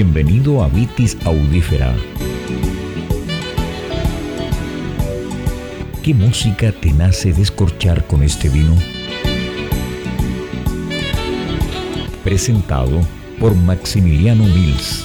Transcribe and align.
Bienvenido 0.00 0.62
a 0.62 0.68
Vitis 0.68 1.18
Audífera. 1.24 1.92
¿Qué 6.04 6.14
música 6.14 6.70
te 6.70 6.92
nace 6.92 7.32
descorchar 7.32 8.06
con 8.06 8.22
este 8.22 8.48
vino? 8.48 8.76
Presentado 12.22 13.00
por 13.40 13.56
Maximiliano 13.56 14.44
Mills. 14.44 15.04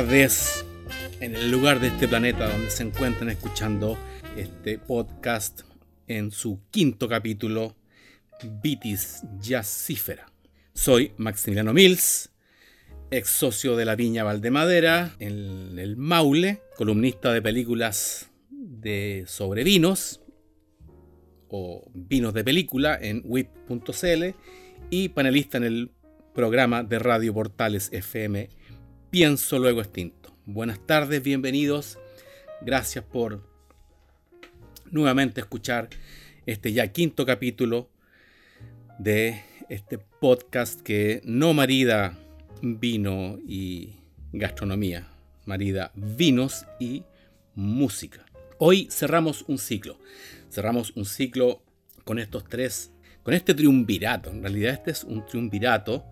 Tardes 0.00 0.64
en 1.20 1.36
el 1.36 1.50
lugar 1.50 1.78
de 1.78 1.88
este 1.88 2.08
planeta 2.08 2.48
donde 2.48 2.70
se 2.70 2.84
encuentran 2.84 3.28
escuchando 3.28 3.98
este 4.34 4.78
podcast 4.78 5.60
en 6.06 6.30
su 6.30 6.58
quinto 6.70 7.06
capítulo, 7.06 7.76
Vitis 8.62 9.22
Jazzífera. 9.42 10.32
Soy 10.72 11.12
Maximiliano 11.18 11.74
Mills, 11.74 12.30
ex 13.10 13.28
socio 13.28 13.76
de 13.76 13.84
la 13.84 13.94
Viña 13.94 14.24
Valdemadera 14.24 15.16
en 15.18 15.78
el 15.78 15.98
Maule, 15.98 16.62
columnista 16.78 17.34
de 17.34 17.42
películas 17.42 18.30
de 18.48 19.24
sobre 19.26 19.64
vinos 19.64 20.22
o 21.48 21.90
vinos 21.92 22.32
de 22.32 22.42
película 22.42 22.98
en 22.98 23.20
wip.cl 23.26 24.34
y 24.88 25.10
panelista 25.10 25.58
en 25.58 25.64
el 25.64 25.90
programa 26.32 26.84
de 26.84 26.98
Radio 27.00 27.34
Portales 27.34 27.90
FM 27.92 28.48
Pienso 29.10 29.58
Luego 29.58 29.80
Extinto. 29.80 30.32
Buenas 30.46 30.78
tardes, 30.86 31.20
bienvenidos. 31.20 31.98
Gracias 32.60 33.04
por 33.04 33.44
nuevamente 34.88 35.40
escuchar 35.40 35.88
este 36.46 36.72
ya 36.72 36.86
quinto 36.92 37.26
capítulo 37.26 37.90
de 39.00 39.42
este 39.68 39.98
podcast 39.98 40.80
que 40.80 41.22
no 41.24 41.54
marida 41.54 42.16
vino 42.62 43.40
y 43.44 43.94
gastronomía, 44.32 45.08
marida 45.44 45.90
vinos 45.96 46.64
y 46.78 47.02
música. 47.56 48.24
Hoy 48.58 48.86
cerramos 48.92 49.44
un 49.48 49.58
ciclo. 49.58 49.98
Cerramos 50.52 50.92
un 50.94 51.04
ciclo 51.04 51.64
con 52.04 52.20
estos 52.20 52.44
tres, 52.48 52.92
con 53.24 53.34
este 53.34 53.54
triunvirato. 53.54 54.30
En 54.30 54.40
realidad 54.40 54.74
este 54.74 54.92
es 54.92 55.02
un 55.02 55.26
triunvirato, 55.26 56.04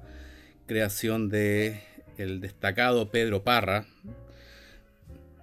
creación 0.66 1.28
de 1.28 1.80
el 2.18 2.40
destacado 2.40 3.10
Pedro 3.10 3.42
Parra, 3.44 3.86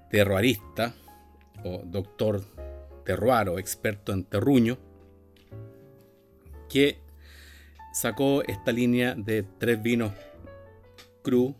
terroarista 0.09 0.93
o 1.63 1.81
doctor 1.85 2.43
terroaro, 3.05 3.57
experto 3.57 4.11
en 4.11 4.23
terruño, 4.23 4.77
que 6.69 6.99
sacó 7.93 8.43
esta 8.43 8.71
línea 8.71 9.15
de 9.15 9.43
tres 9.43 9.81
vinos 9.81 10.11
cru 11.23 11.55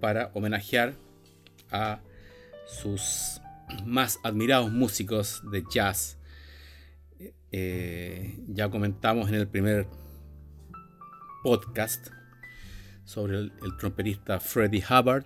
para 0.00 0.30
homenajear 0.34 0.94
a 1.70 2.00
sus 2.66 3.40
más 3.84 4.18
admirados 4.22 4.70
músicos 4.70 5.42
de 5.50 5.64
jazz. 5.70 6.18
Eh, 7.52 8.38
ya 8.48 8.70
comentamos 8.70 9.28
en 9.28 9.34
el 9.36 9.48
primer 9.48 9.86
podcast 11.42 12.08
sobre 13.04 13.38
el, 13.38 13.52
trompetista 13.78 14.40
Freddie 14.40 14.84
Hubbard, 14.88 15.24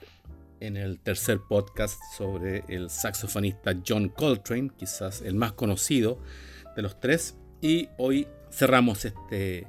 en 0.60 0.76
el 0.76 0.98
tercer 1.00 1.40
podcast 1.48 2.00
sobre 2.16 2.64
el 2.68 2.88
saxofonista 2.88 3.74
John 3.86 4.08
Coltrane, 4.08 4.70
quizás 4.76 5.22
el 5.22 5.34
más 5.34 5.52
conocido 5.52 6.18
de 6.76 6.82
los 6.82 7.00
tres, 7.00 7.36
y 7.60 7.88
hoy 7.98 8.28
cerramos 8.50 9.04
este 9.04 9.66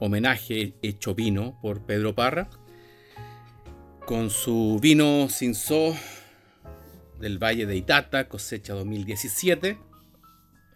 homenaje 0.00 0.74
hecho 0.82 1.14
vino 1.14 1.58
por 1.60 1.84
Pedro 1.84 2.14
Parra 2.14 2.48
con 4.06 4.28
su 4.28 4.78
vino 4.82 5.28
Cinzó 5.30 5.94
del 7.20 7.42
Valle 7.42 7.64
de 7.64 7.76
Itata, 7.76 8.28
cosecha 8.28 8.74
2017, 8.74 9.78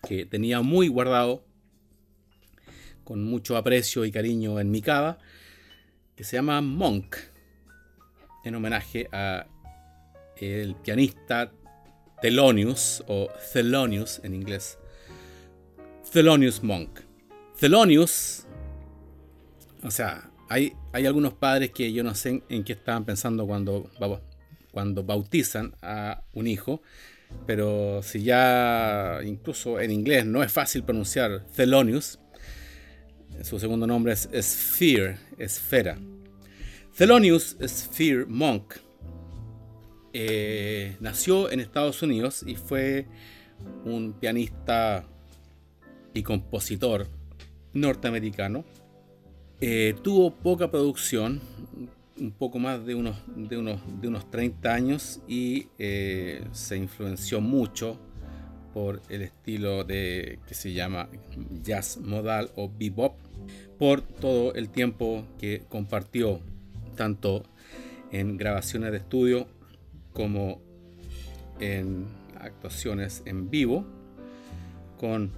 que 0.09 0.25
tenía 0.25 0.63
muy 0.63 0.89
guardado 0.89 1.45
con 3.05 3.25
mucho 3.25 3.57
aprecio 3.57 4.05
y 4.05 4.13
cariño 4.13 4.61
en 4.61 4.71
mi 4.71 4.81
cava 4.81 5.19
que 6.19 6.25
se 6.25 6.37
llama 6.37 6.61
Monk, 6.61 7.15
en 8.43 8.56
homenaje 8.56 9.09
a 9.12 9.47
el 10.37 10.75
pianista 10.75 11.53
Thelonious, 12.21 13.05
o 13.06 13.29
Thelonious 13.53 14.21
en 14.25 14.34
inglés. 14.34 14.81
Thelonious 16.12 16.61
Monk. 16.65 17.03
Thelonious, 17.61 18.49
o 19.84 19.93
sea, 19.93 20.28
hay, 20.49 20.73
hay 20.93 21.07
algunos 21.07 21.34
padres 21.34 21.71
que 21.71 21.93
yo 21.93 22.03
no 22.03 22.17
sé 22.17 22.43
en 22.49 22.65
qué 22.65 22.73
estaban 22.73 23.05
pensando 23.05 23.47
cuando, 23.47 23.89
cuando 24.73 25.05
bautizan 25.05 25.77
a 25.83 26.25
un 26.33 26.49
hijo, 26.49 26.83
pero 27.47 28.03
si 28.03 28.25
ya 28.25 29.21
incluso 29.25 29.78
en 29.78 29.93
inglés 29.93 30.27
no 30.27 30.43
es 30.43 30.51
fácil 30.51 30.83
pronunciar 30.83 31.45
Thelonious, 31.55 32.19
su 33.43 33.59
segundo 33.59 33.87
nombre 33.87 34.12
es 34.12 34.28
Sphere, 34.41 35.19
esfera. 35.38 35.99
Thelonious 36.97 37.56
Sphere 37.65 38.26
Monk 38.26 38.75
eh, 40.12 40.97
nació 41.00 41.50
en 41.50 41.60
Estados 41.60 42.03
Unidos 42.03 42.43
y 42.47 42.56
fue 42.56 43.06
un 43.84 44.15
pianista 44.15 45.04
y 46.15 46.22
compositor 46.22 47.06
norteamericano. 47.72 48.65
Eh, 49.60 49.94
tuvo 50.03 50.34
poca 50.34 50.71
producción, 50.71 51.41
un 52.19 52.32
poco 52.32 52.59
más 52.59 52.84
de 52.84 52.94
unos, 52.94 53.16
de 53.37 53.59
unos, 53.59 53.81
de 54.00 54.09
unos 54.09 54.31
30 54.31 54.75
años 54.75 55.21
y 55.28 55.69
eh, 55.78 56.44
se 56.53 56.77
influenció 56.77 57.41
mucho 57.41 57.98
por 58.75 59.00
el 59.09 59.22
estilo 59.22 59.84
de 59.84 60.41
que 60.47 60.54
se 60.54 60.72
llama 60.72 61.09
jazz 61.62 61.98
modal 61.98 62.50
o 62.56 62.69
bebop 62.69 63.28
por 63.78 64.03
todo 64.03 64.54
el 64.54 64.69
tiempo 64.69 65.25
que 65.38 65.62
compartió 65.69 66.41
tanto 66.97 67.44
en 68.10 68.37
grabaciones 68.37 68.91
de 68.91 68.99
estudio 68.99 69.47
como 70.12 70.60
en 71.60 72.06
actuaciones 72.41 73.22
en 73.25 73.50
vivo 73.50 73.84
con 74.98 75.31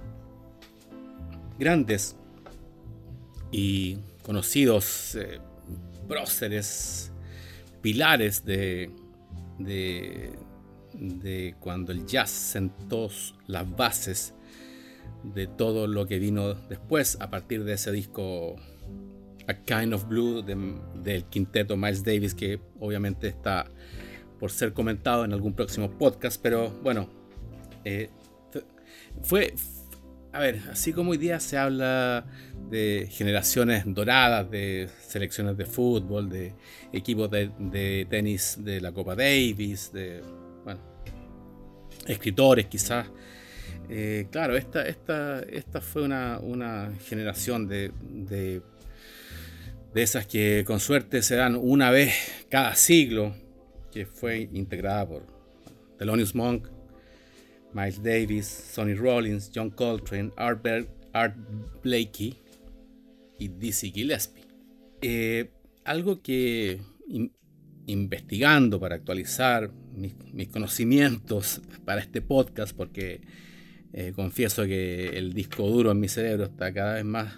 grandes 1.59 2.15
y 3.51 3.97
conocidos 4.23 5.15
eh, 5.15 5.39
próceres, 6.07 7.11
pilares 7.81 8.43
de, 8.45 8.89
de, 9.59 10.31
de 10.93 11.55
cuando 11.59 11.91
el 11.91 12.05
jazz 12.05 12.29
sentó 12.29 13.09
las 13.47 13.69
bases 13.75 14.33
de 15.23 15.47
todo 15.47 15.87
lo 15.87 16.07
que 16.07 16.19
vino 16.19 16.53
después 16.53 17.17
a 17.19 17.29
partir 17.29 17.63
de 17.63 17.73
ese 17.73 17.91
disco 17.91 18.55
A 19.47 19.53
Kind 19.53 19.93
of 19.93 20.07
Blue 20.07 20.41
del 20.41 21.25
quinteto 21.25 21.77
Miles 21.77 22.03
Davis 22.03 22.33
que 22.33 22.59
obviamente 22.79 23.27
está 23.27 23.69
por 24.39 24.51
ser 24.51 24.73
comentado 24.73 25.23
en 25.23 25.33
algún 25.33 25.53
próximo 25.53 25.91
podcast 25.91 26.41
pero 26.41 26.71
bueno 26.83 27.09
eh, 27.85 28.09
fue 29.23 29.53
a 30.33 30.39
ver 30.39 30.61
así 30.71 30.93
como 30.93 31.11
hoy 31.11 31.17
día 31.17 31.39
se 31.39 31.57
habla 31.57 32.25
de 32.69 33.07
generaciones 33.11 33.83
doradas 33.85 34.49
de 34.49 34.89
selecciones 35.01 35.57
de 35.57 35.65
fútbol 35.65 36.29
de 36.29 36.55
equipos 36.93 37.29
de, 37.29 37.51
de 37.59 38.07
tenis 38.09 38.57
de 38.59 38.81
la 38.81 38.91
Copa 38.91 39.15
Davis 39.15 39.91
de 39.93 40.23
bueno 40.63 40.81
escritores 42.07 42.65
quizás 42.65 43.07
eh, 43.93 44.27
claro, 44.31 44.55
esta, 44.55 44.87
esta, 44.87 45.41
esta 45.41 45.81
fue 45.81 46.03
una, 46.03 46.93
generación 47.05 47.67
de, 47.67 47.91
de, 48.01 48.61
esas 49.93 50.25
que 50.25 50.63
con 50.65 50.79
suerte 50.79 51.21
se 51.21 51.35
dan 51.35 51.57
una 51.57 51.91
vez 51.91 52.13
cada 52.49 52.73
siglo, 52.75 53.35
que 53.91 54.05
fue 54.05 54.47
integrada 54.53 55.09
por 55.09 55.27
Thelonious 55.99 56.33
Monk, 56.33 56.69
Miles 57.73 58.01
Davis, 58.01 58.45
Sonny 58.47 58.93
Rollins, 58.93 59.51
John 59.53 59.69
Coltrane, 59.69 60.31
Art, 60.37 60.65
Art 61.11 61.35
Blakey 61.83 62.37
y 63.39 63.49
Dizzy 63.49 63.91
Gillespie. 63.91 64.45
Eh, 65.01 65.51
algo 65.83 66.21
que 66.21 66.79
investigando 67.87 68.79
para 68.79 68.95
actualizar 68.95 69.69
mis, 69.93 70.13
mis, 70.31 70.47
conocimientos 70.47 71.61
para 71.83 71.99
este 71.99 72.21
podcast, 72.21 72.73
porque 72.73 73.19
Eh, 73.93 74.13
confieso 74.15 74.63
que 74.65 75.17
el 75.17 75.33
disco 75.33 75.67
duro 75.67 75.91
en 75.91 75.99
mi 75.99 76.07
cerebro 76.07 76.45
está 76.45 76.73
cada 76.73 76.95
vez 76.95 77.05
más, 77.05 77.33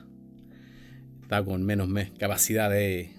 está 1.21 1.43
con 1.43 1.63
menos 1.63 1.89
capacidad 2.19 2.69
de, 2.69 3.09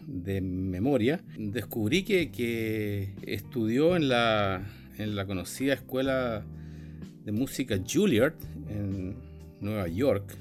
memoria. 0.40 1.20
Descubrí 1.36 2.04
que, 2.04 2.30
que 2.30 3.12
estudió 3.26 3.96
en 3.96 4.08
la, 4.08 4.62
en 4.98 5.16
la 5.16 5.26
conocida 5.26 5.74
escuela 5.74 6.44
de 7.24 7.32
música 7.32 7.78
Juilliard 7.84 8.34
en 8.68 9.16
Nueva 9.60 9.88
York. 9.88 10.36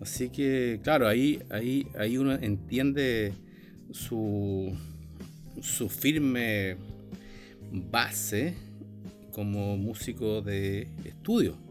Así 0.00 0.30
que, 0.30 0.80
claro, 0.82 1.06
ahí, 1.06 1.40
ahí, 1.50 1.86
ahí 1.96 2.18
uno 2.18 2.32
entiende 2.32 3.32
su, 3.92 4.76
su 5.62 5.88
firme 5.88 6.76
base 7.70 8.54
como 9.32 9.76
músico 9.76 10.42
de 10.42 10.88
estudio. 11.04 11.63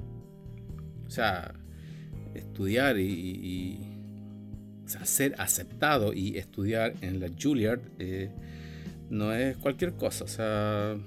O 1.14 1.16
sea, 1.16 1.54
estudiar 2.34 2.98
y, 2.98 3.78
ser 5.04 5.36
aceptado 5.38 6.12
y 6.12 6.40
estudiar 6.40 6.96
en 7.02 7.20
la 7.20 7.30
Juilliard 7.40 7.82
eh, 8.00 8.32
no 9.12 9.32
es 9.32 9.56
cualquier 9.58 9.94
cosa. 9.94 10.24
O 10.24 10.28
sea, 10.28 10.98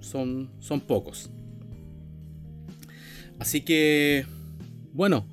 son, 0.00 0.48
son 0.58 0.80
pocos. 0.80 1.28
Así 3.38 3.60
que, 3.60 4.24
bueno, 4.94 5.26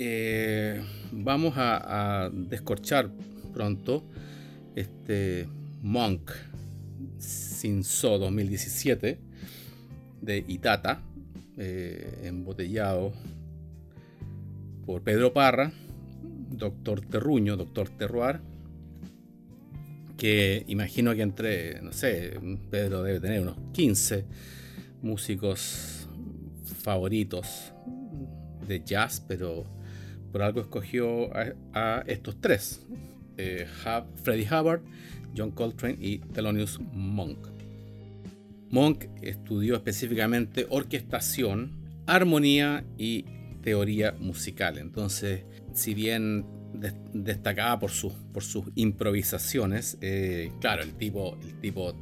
eh, 0.00 0.82
vamos 1.12 1.54
a, 1.56 2.30
descorchar 2.32 3.12
pronto 3.54 4.02
este 4.74 5.46
Monk 5.82 6.32
Sinso 7.16 8.18
2017 8.18 9.20
de 10.20 10.44
Itata, 10.48 11.04
eh, 11.62 12.22
embotellado 12.24 13.12
por 14.86 15.02
Pedro 15.02 15.34
Parra, 15.34 15.72
Doctor 16.50 17.02
Terruño, 17.02 17.58
Doctor 17.58 17.90
Terroir, 17.90 18.40
que 20.16 20.64
imagino 20.68 21.14
que 21.14 21.20
entre, 21.20 21.82
no 21.82 21.92
sé, 21.92 22.40
Pedro 22.70 23.02
debe 23.02 23.20
tener 23.20 23.42
unos 23.42 23.58
15 23.74 24.24
músicos 25.02 26.08
favoritos 26.82 27.74
de 28.66 28.82
jazz, 28.82 29.22
pero 29.28 29.66
por 30.32 30.40
algo 30.40 30.62
escogió 30.62 31.28
a, 31.74 32.04
estos 32.06 32.40
tres: 32.40 32.86
eh, 33.36 33.66
Freddie 34.22 34.46
Hubbard, 34.46 34.80
John 35.36 35.50
Coltrane 35.50 35.98
y 36.00 36.20
Thelonious 36.20 36.80
Monk. 36.80 37.59
Monk 38.70 39.06
estudió 39.22 39.74
específicamente 39.74 40.66
orquestación, 40.70 41.72
armonía 42.06 42.84
y 42.96 43.24
teoría 43.62 44.14
musical. 44.18 44.78
Entonces, 44.78 45.44
si 45.74 45.94
bien 45.94 46.46
destacaba 47.12 47.80
por, 47.80 47.90
sus 47.90 48.64
improvisaciones, 48.76 49.98
eh, 50.00 50.52
claro, 50.60 50.82
el 50.82 50.94
tipo, 50.94 51.36
el 51.42 51.54
tipo 51.60 51.94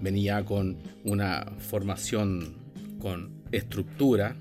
venía 0.00 0.44
con 0.44 0.76
una 1.04 1.46
formación 1.58 2.56
con 2.98 3.42
estructura 3.52 4.36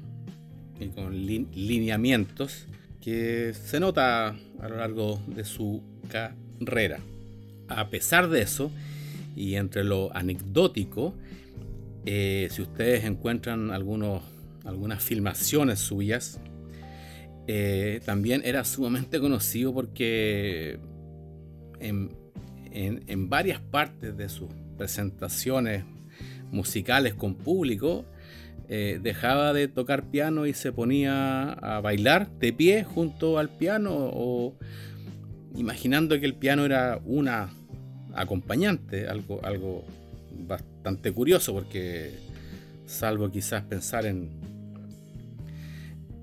y 0.79 0.87
con 0.87 1.25
lineamientos 1.25 2.67
que 3.01 3.53
se 3.53 3.79
nota 3.79 4.35
a 4.59 4.69
lo 4.69 4.77
largo 4.77 5.21
de 5.27 5.45
su 5.45 5.81
carrera. 6.09 6.99
A 7.67 7.89
pesar 7.89 8.29
de 8.29 8.41
eso, 8.41 8.71
y 9.35 9.55
entre 9.55 9.83
lo 9.83 10.15
anecdótico, 10.15 11.13
eh, 12.05 12.47
si 12.51 12.61
ustedes 12.61 13.03
encuentran 13.05 13.71
algunos, 13.71 14.23
algunas 14.63 15.03
filmaciones 15.03 15.79
suyas, 15.79 16.39
eh, 17.47 18.01
también 18.05 18.41
era 18.43 18.63
sumamente 18.63 19.19
conocido 19.19 19.73
porque 19.73 20.79
en, 21.79 22.09
en 22.71 23.29
varias 23.29 23.59
partes 23.59 24.17
de 24.17 24.27
sus 24.29 24.49
presentaciones 24.77 25.83
musicales 26.51 27.13
con 27.13 27.35
público, 27.35 28.05
eh, 28.67 28.99
dejaba 29.01 29.53
de 29.53 29.67
tocar 29.67 30.09
piano 30.09 30.47
y 30.47 30.53
se 30.53 30.71
ponía 30.71 31.51
a 31.51 31.81
bailar 31.81 32.31
de 32.39 32.51
pie 32.51 32.83
junto 32.83 33.37
al 33.37 33.49
piano 33.49 33.91
o 33.93 34.55
imaginando 35.55 36.19
que 36.19 36.25
el 36.25 36.33
piano 36.33 36.65
era 36.65 36.99
una 37.05 37.53
acompañante, 38.15 39.07
algo, 39.07 39.39
algo 39.43 39.83
bastante 40.47 40.74
curioso 41.13 41.53
porque 41.53 42.11
salvo 42.85 43.29
quizás 43.29 43.63
pensar 43.63 44.05
en, 44.05 44.29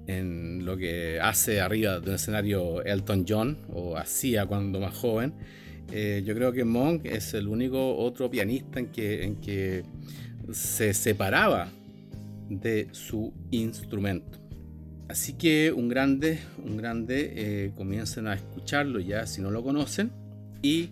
en 0.06 0.64
lo 0.64 0.76
que 0.76 1.20
hace 1.20 1.60
arriba 1.60 2.00
de 2.00 2.10
un 2.10 2.14
escenario 2.14 2.82
Elton 2.82 3.24
John 3.28 3.58
o 3.72 3.96
hacía 3.96 4.46
cuando 4.46 4.80
más 4.80 4.94
joven, 4.94 5.34
eh, 5.90 6.22
yo 6.24 6.34
creo 6.34 6.52
que 6.52 6.64
Monk 6.64 7.04
es 7.04 7.34
el 7.34 7.48
único 7.48 7.96
otro 7.96 8.30
pianista 8.30 8.80
en 8.80 8.86
que, 8.86 9.24
en 9.24 9.36
que 9.36 9.82
se 10.52 10.94
separaba 10.94 11.68
de 12.48 12.88
su 12.92 13.32
instrumento. 13.50 14.38
Así 15.08 15.34
que 15.34 15.72
un 15.72 15.88
grande, 15.88 16.38
un 16.64 16.76
grande, 16.76 17.32
eh, 17.36 17.72
comiencen 17.76 18.26
a 18.26 18.34
escucharlo 18.34 18.98
ya 19.00 19.26
si 19.26 19.42
no 19.42 19.50
lo 19.50 19.62
conocen. 19.62 20.10
Y 20.62 20.90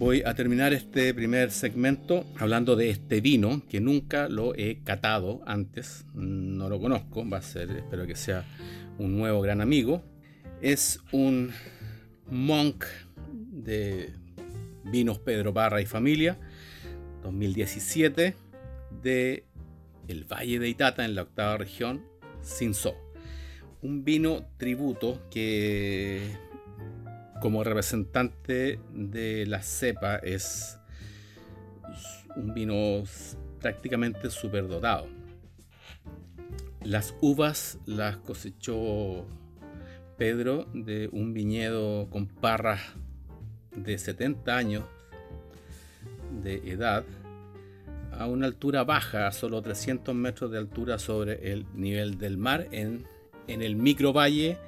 voy 0.00 0.22
a 0.24 0.32
terminar 0.32 0.72
este 0.72 1.12
primer 1.12 1.50
segmento 1.50 2.24
hablando 2.38 2.74
de 2.74 2.88
este 2.88 3.20
vino 3.20 3.60
que 3.68 3.82
nunca 3.82 4.30
lo 4.30 4.54
he 4.54 4.78
catado 4.82 5.42
antes, 5.44 6.06
no 6.14 6.70
lo 6.70 6.80
conozco, 6.80 7.28
va 7.28 7.36
a 7.36 7.42
ser, 7.42 7.70
espero 7.70 8.06
que 8.06 8.16
sea 8.16 8.46
un 8.96 9.18
nuevo 9.18 9.42
gran 9.42 9.60
amigo. 9.60 10.02
Es 10.62 11.00
un 11.12 11.52
Monk 12.30 12.86
de 13.30 14.14
Vinos 14.84 15.18
Pedro 15.18 15.52
Parra 15.52 15.82
y 15.82 15.86
Familia 15.86 16.38
2017 17.22 18.34
de 19.02 19.44
el 20.08 20.24
Valle 20.24 20.58
de 20.60 20.68
Itata 20.70 21.04
en 21.04 21.14
la 21.14 21.22
octava 21.22 21.58
región, 21.58 22.02
Sinso. 22.40 22.94
Un 23.82 24.02
vino 24.02 24.46
tributo 24.56 25.20
que 25.30 26.22
como 27.40 27.64
representante 27.64 28.78
de 28.92 29.46
la 29.46 29.62
cepa 29.62 30.16
es 30.16 30.78
un 32.36 32.54
vino 32.54 33.02
prácticamente 33.60 34.30
superdotado. 34.30 35.08
Las 36.82 37.14
uvas 37.20 37.78
las 37.86 38.16
cosechó 38.18 39.26
Pedro 40.16 40.66
de 40.74 41.08
un 41.12 41.32
viñedo 41.32 42.08
con 42.10 42.26
parras 42.26 42.80
de 43.74 43.96
70 43.96 44.56
años 44.56 44.84
de 46.42 46.56
edad 46.70 47.04
a 48.12 48.26
una 48.26 48.46
altura 48.46 48.84
baja, 48.84 49.26
a 49.26 49.32
solo 49.32 49.62
300 49.62 50.14
metros 50.14 50.50
de 50.50 50.58
altura 50.58 50.98
sobre 50.98 51.52
el 51.52 51.64
nivel 51.74 52.18
del 52.18 52.36
mar, 52.36 52.68
en, 52.70 53.06
en 53.46 53.62
el 53.62 53.76
microvalle, 53.76 54.58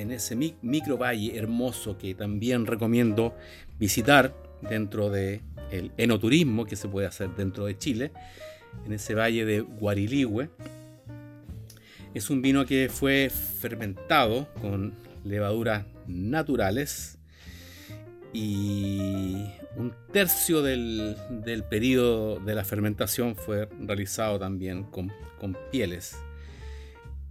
en 0.00 0.10
ese 0.10 0.36
microvalle 0.62 1.36
hermoso 1.36 1.96
que 1.96 2.14
también 2.14 2.66
recomiendo 2.66 3.34
visitar 3.78 4.34
dentro 4.68 5.10
del 5.10 5.40
el 5.70 5.92
enoturismo 5.96 6.64
que 6.64 6.76
se 6.76 6.88
puede 6.88 7.06
hacer 7.06 7.30
dentro 7.36 7.66
de 7.66 7.76
Chile, 7.78 8.12
en 8.84 8.92
ese 8.92 9.14
valle 9.14 9.44
de 9.44 9.60
Guariligüe. 9.60 10.50
Es 12.12 12.30
un 12.30 12.42
vino 12.42 12.64
que 12.64 12.88
fue 12.88 13.30
fermentado 13.30 14.48
con 14.60 14.94
levaduras 15.24 15.84
naturales 16.06 17.18
y 18.32 19.46
un 19.76 19.92
tercio 20.12 20.62
del, 20.62 21.16
periodo 21.70 22.38
de 22.40 22.54
la 22.54 22.64
fermentación 22.64 23.36
fue 23.36 23.68
realizado 23.80 24.38
también 24.38 24.84
con, 24.84 25.12
pieles. 25.70 26.16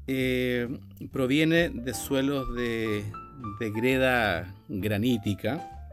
Eh, 0.07 0.67
proviene 1.13 1.69
de 1.69 1.93
suelos 1.93 2.53
de, 2.55 3.05
greda 3.73 4.53
granítica 4.67 5.87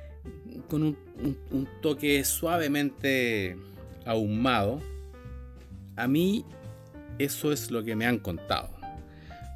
con 0.69 0.83
un, 0.83 1.69
toque 1.81 2.25
suavemente 2.25 3.57
ahumado. 4.05 4.81
A 5.97 6.09
mí 6.09 6.45
eso 7.19 7.53
es 7.53 7.71
lo 7.71 7.85
que 7.85 7.95
me 7.95 8.07
han 8.07 8.19
contado. 8.19 8.71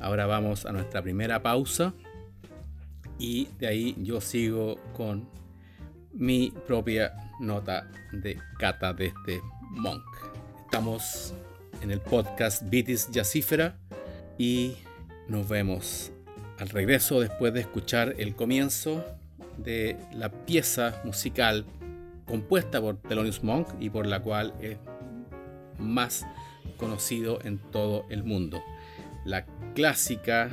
Ahora 0.00 0.26
vamos 0.26 0.66
a 0.66 0.72
nuestra 0.72 1.02
primera 1.02 1.42
pausa 1.42 1.92
y 3.18 3.48
de 3.58 3.66
ahí 3.66 3.96
yo 3.98 4.20
sigo 4.20 4.76
con 4.92 5.28
mi 6.12 6.52
propia 6.66 7.12
nota 7.40 7.90
de 8.12 8.38
cata 8.58 8.92
de 8.92 9.06
este 9.06 9.40
monk. 9.70 10.04
Estamos 10.64 11.34
en 11.80 11.90
el 11.90 12.00
podcast 12.00 12.68
Vitis 12.68 13.08
Jacífera 13.12 13.76
y 14.38 14.76
nos 15.28 15.48
vemos 15.48 16.12
al 16.58 16.68
regreso 16.68 17.20
después 17.20 17.52
de 17.52 17.60
escuchar 17.60 18.14
el 18.18 18.34
comienzo 18.34 19.04
de 19.58 19.96
la 20.12 20.30
pieza 20.30 21.00
musical 21.04 21.64
compuesta 22.26 22.80
por 22.80 22.96
Thelonious 22.96 23.42
Monk 23.42 23.68
y 23.80 23.90
por 23.90 24.06
la 24.06 24.20
cual 24.20 24.54
es 24.60 24.78
más 25.78 26.26
conocido 26.76 27.38
en 27.44 27.58
todo 27.58 28.06
el 28.08 28.24
mundo. 28.24 28.62
La 29.24 29.44
clásica 29.74 30.48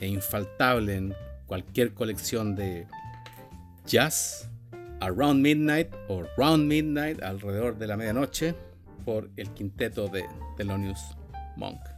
e 0.00 0.06
infaltable 0.06 0.96
en 0.96 1.14
cualquier 1.46 1.94
colección 1.94 2.54
de 2.54 2.86
jazz, 3.86 4.48
Around 5.00 5.40
Midnight 5.40 5.88
o 6.08 6.24
Round 6.36 6.66
Midnight, 6.66 7.22
alrededor 7.22 7.78
de 7.78 7.86
la 7.86 7.96
medianoche, 7.96 8.54
por 9.04 9.30
el 9.36 9.50
quinteto 9.50 10.08
de 10.08 10.26
Thelonious 10.56 11.16
Monk. 11.56 11.97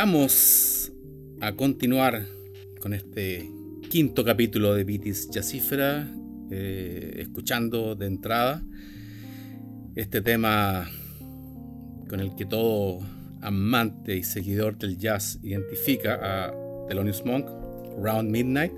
Regresamos 0.00 0.90
a 1.42 1.52
continuar 1.52 2.24
con 2.80 2.94
este 2.94 3.50
quinto 3.90 4.24
capítulo 4.24 4.72
de 4.72 4.82
Vitis 4.82 5.28
Jazzífera, 5.28 6.10
eh, 6.50 7.16
escuchando 7.18 7.94
de 7.96 8.06
entrada 8.06 8.62
este 9.96 10.22
tema 10.22 10.88
con 12.08 12.20
el 12.20 12.34
que 12.34 12.46
todo 12.46 13.00
amante 13.42 14.16
y 14.16 14.22
seguidor 14.22 14.78
del 14.78 14.96
jazz 14.96 15.38
identifica 15.42 16.46
a 16.46 16.54
Thelonious 16.88 17.22
Monk, 17.26 17.50
Round 18.02 18.30
Midnight, 18.30 18.72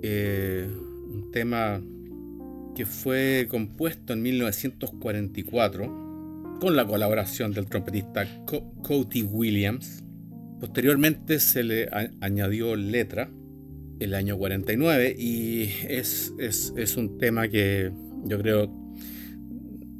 eh, 0.00 0.66
un 1.10 1.30
tema 1.30 1.78
que 2.74 2.86
fue 2.86 3.46
compuesto 3.50 4.14
en 4.14 4.22
1944 4.22 6.06
con 6.58 6.74
la 6.74 6.86
colaboración 6.86 7.52
del 7.52 7.66
trompetista 7.66 8.26
Cody 8.82 9.22
Williams. 9.22 10.04
Posteriormente 10.60 11.38
se 11.38 11.62
le 11.62 11.88
añadió 12.20 12.76
letra 12.76 13.30
el 14.00 14.14
año 14.14 14.38
49 14.38 15.14
y 15.18 15.70
es, 15.88 16.32
es, 16.38 16.96
un 16.96 17.18
tema 17.18 17.48
que 17.48 17.92
yo 18.24 18.38
creo 18.38 18.70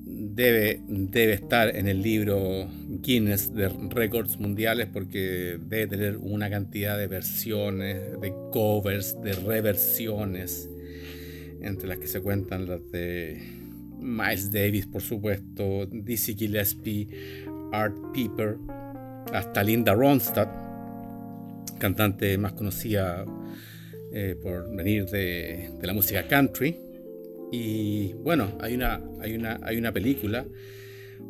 debe, 0.05 0.81
debe 0.87 1.33
estar 1.35 1.75
en 1.75 1.89
el 1.89 2.03
libro 2.03 2.69
Guinness 2.89 3.55
de 3.55 3.69
récords 3.69 4.39
mundiales 4.39 4.87
porque 4.93 5.59
debe 5.61 5.87
tener 5.87 6.17
una 6.19 6.51
cantidad 6.51 6.99
de 6.99 7.07
versiones, 7.07 8.21
de 8.21 8.33
covers, 8.51 9.21
de 9.23 9.33
reversiones, 9.33 10.71
entre 11.61 11.89
las 11.89 11.99
que 11.99 12.07
se 12.07 12.21
cuentan 12.21 12.67
las 12.67 12.91
de 12.91 13.43
Miles 13.99 14.53
Davis, 14.53 14.87
por 14.87 15.03
supuesto, 15.03 15.87
Dizzy 15.87 16.35
Gillespie, 16.35 17.09
Art 17.73 17.97
Pepper, 18.15 18.59
hasta 19.33 19.63
Linda 19.63 19.95
Ronstadt, 19.95 20.49
cantante 21.79 22.39
más 22.39 22.53
conocida 22.53 23.25
eh, 24.13 24.37
por 24.41 24.75
venir 24.75 25.07
de, 25.07 25.71
la 25.83 25.93
música 25.93 26.27
country. 26.27 26.77
Y 27.53 28.13
bueno, 28.15 28.59
hay 28.61 28.75
una, 28.75 29.01
hay 29.21 29.35
una, 29.37 29.61
hay 29.63 29.77
una 29.77 29.93
película 29.93 30.45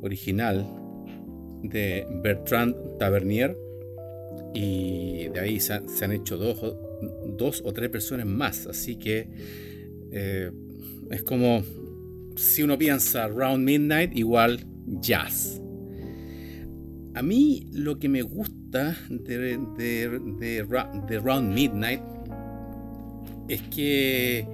original 0.03 0.67
de 1.63 2.07
Bertrand 2.23 2.99
Tavernier 2.99 3.57
y 4.55 5.29
de 5.29 5.41
ahí 5.41 5.61
se, 5.61 5.75
han 5.75 6.13
hecho 6.13 6.37
dos, 6.39 6.77
dos, 7.37 7.63
o 7.65 7.73
tres 7.73 7.91
versiones 7.91 8.27
más, 8.27 8.67
así 8.67 8.97
que 8.97 9.29
eh, 10.13 10.51
es 11.11 11.23
como 11.23 11.63
si 12.37 12.63
uno 12.63 12.79
piensa 12.79 13.29
Round 13.29 13.65
Midnight, 13.65 14.17
igual 14.17 14.65
jazz. 14.87 15.61
A 17.17 17.23
mí 17.23 17.67
lo 17.73 17.99
que 17.99 18.11
me 18.11 18.21
gusta 18.21 18.95
de, 19.09 19.59
de, 20.39 21.19
Round 21.19 21.55
Midnight 21.55 22.03
es 23.49 23.63
que 23.63 24.47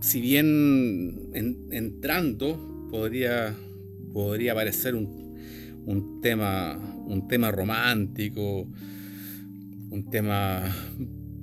si 0.00 0.20
bien 0.20 1.28
entrando 1.72 2.86
podría, 2.88 3.52
podría 4.12 4.54
parecer 4.54 4.94
un, 4.94 5.34
un, 5.86 6.20
tema, 6.20 6.78
un 7.08 7.26
tema 7.26 7.50
romántico, 7.50 8.68
un 9.90 10.08
tema 10.08 10.72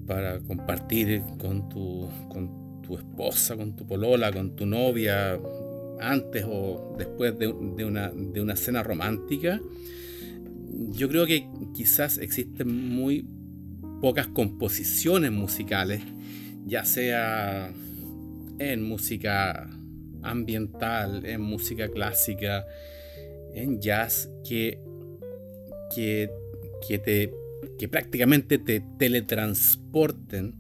para 0.08 0.40
compartir 0.40 1.22
con 1.38 1.68
tu, 1.68 2.08
con 2.30 2.82
tu 2.82 2.96
esposa, 2.96 3.58
con 3.58 3.76
tu 3.76 3.86
polola, 3.86 4.32
con 4.32 4.56
tu 4.56 4.66
novia, 4.66 5.38
antes 6.00 6.46
o 6.48 6.96
después 6.98 7.38
de, 7.38 7.48
una, 7.48 8.10
de 8.10 8.40
una 8.40 8.56
cena 8.56 8.84
romántica, 8.84 9.60
yo 10.92 11.10
creo 11.10 11.26
que 11.26 11.48
quizás 11.74 12.18
existen 12.18 12.90
muy 12.90 13.28
pocas 14.02 14.28
composiciones 14.28 15.32
musicales, 15.32 16.02
ya 16.66 16.86
sea 16.86 17.72
en 18.60 18.84
música 18.84 19.70
ambiental, 20.22 21.26
en 21.26 21.42
música 21.42 21.88
clásica, 21.90 22.66
en 23.54 23.80
jazz, 23.80 24.30
que, 24.48 24.80
que, 25.94 26.30
que, 26.88 27.00
te, 27.00 27.34
que 27.78 27.88
prácticamente 27.88 28.58
te 28.58 28.82
teletransporten 28.98 30.56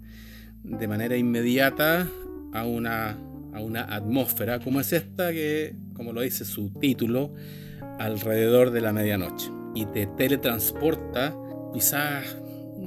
de 0.63 0.88
manera 0.88 1.17
inmediata 1.17 2.10
a 2.53 2.65
una 2.65 3.19
a 3.55 3.62
una 3.62 3.84
atmósfera 3.84 4.60
como 4.60 4.81
es 4.81 4.91
esta, 4.91 5.31
que, 5.31 5.75
como 5.93 6.12
lo 6.12 6.22
dice 6.22 6.43
su 6.43 6.72
título, 6.72 7.34
alrededor 7.98 8.72
de 8.72 8.81
la 8.81 8.91
medianoche. 8.91 9.50
Y 9.75 9.86
te 9.88 10.08
teletransporta 10.08 11.36
quizás 11.74 12.38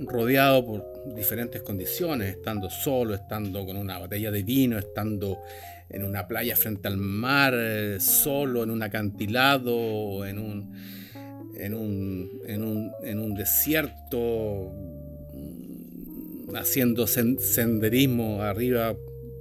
rodeado 0.07 0.65
por 0.65 1.15
diferentes 1.15 1.63
condiciones, 1.63 2.37
estando 2.37 2.71
solo, 2.71 3.15
estando 3.15 3.65
con 3.65 3.77
una 3.77 3.99
botella 3.99 4.31
de 4.31 4.43
vino, 4.43 4.79
estando 4.79 5.39
en 5.91 6.05
una 6.05 6.27
playa 6.27 6.57
frente 6.57 6.89
al 6.89 6.97
mar, 6.97 7.55
solo, 8.01 8.63
en 8.63 8.71
un 8.71 8.83
acantilado, 8.83 10.25
en 10.27 10.39
un, 10.39 10.75
en 11.57 11.75
un, 11.75 12.43
en 12.47 12.63
un, 12.63 12.93
en 13.03 13.19
un 13.19 13.35
desierto, 13.35 14.73
haciendo 16.55 17.07
senderismo 17.07 18.43
arriba 18.43 18.95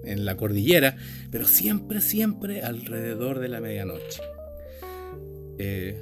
en 0.04 0.26
la 0.26 0.38
cordillera, 0.38 0.96
pero 1.32 1.46
siempre, 1.46 2.02
siempre 2.02 2.62
alrededor 2.62 3.40
de 3.40 3.50
la 3.50 3.60
medianoche. 3.60 4.22
Eh, 5.58 6.02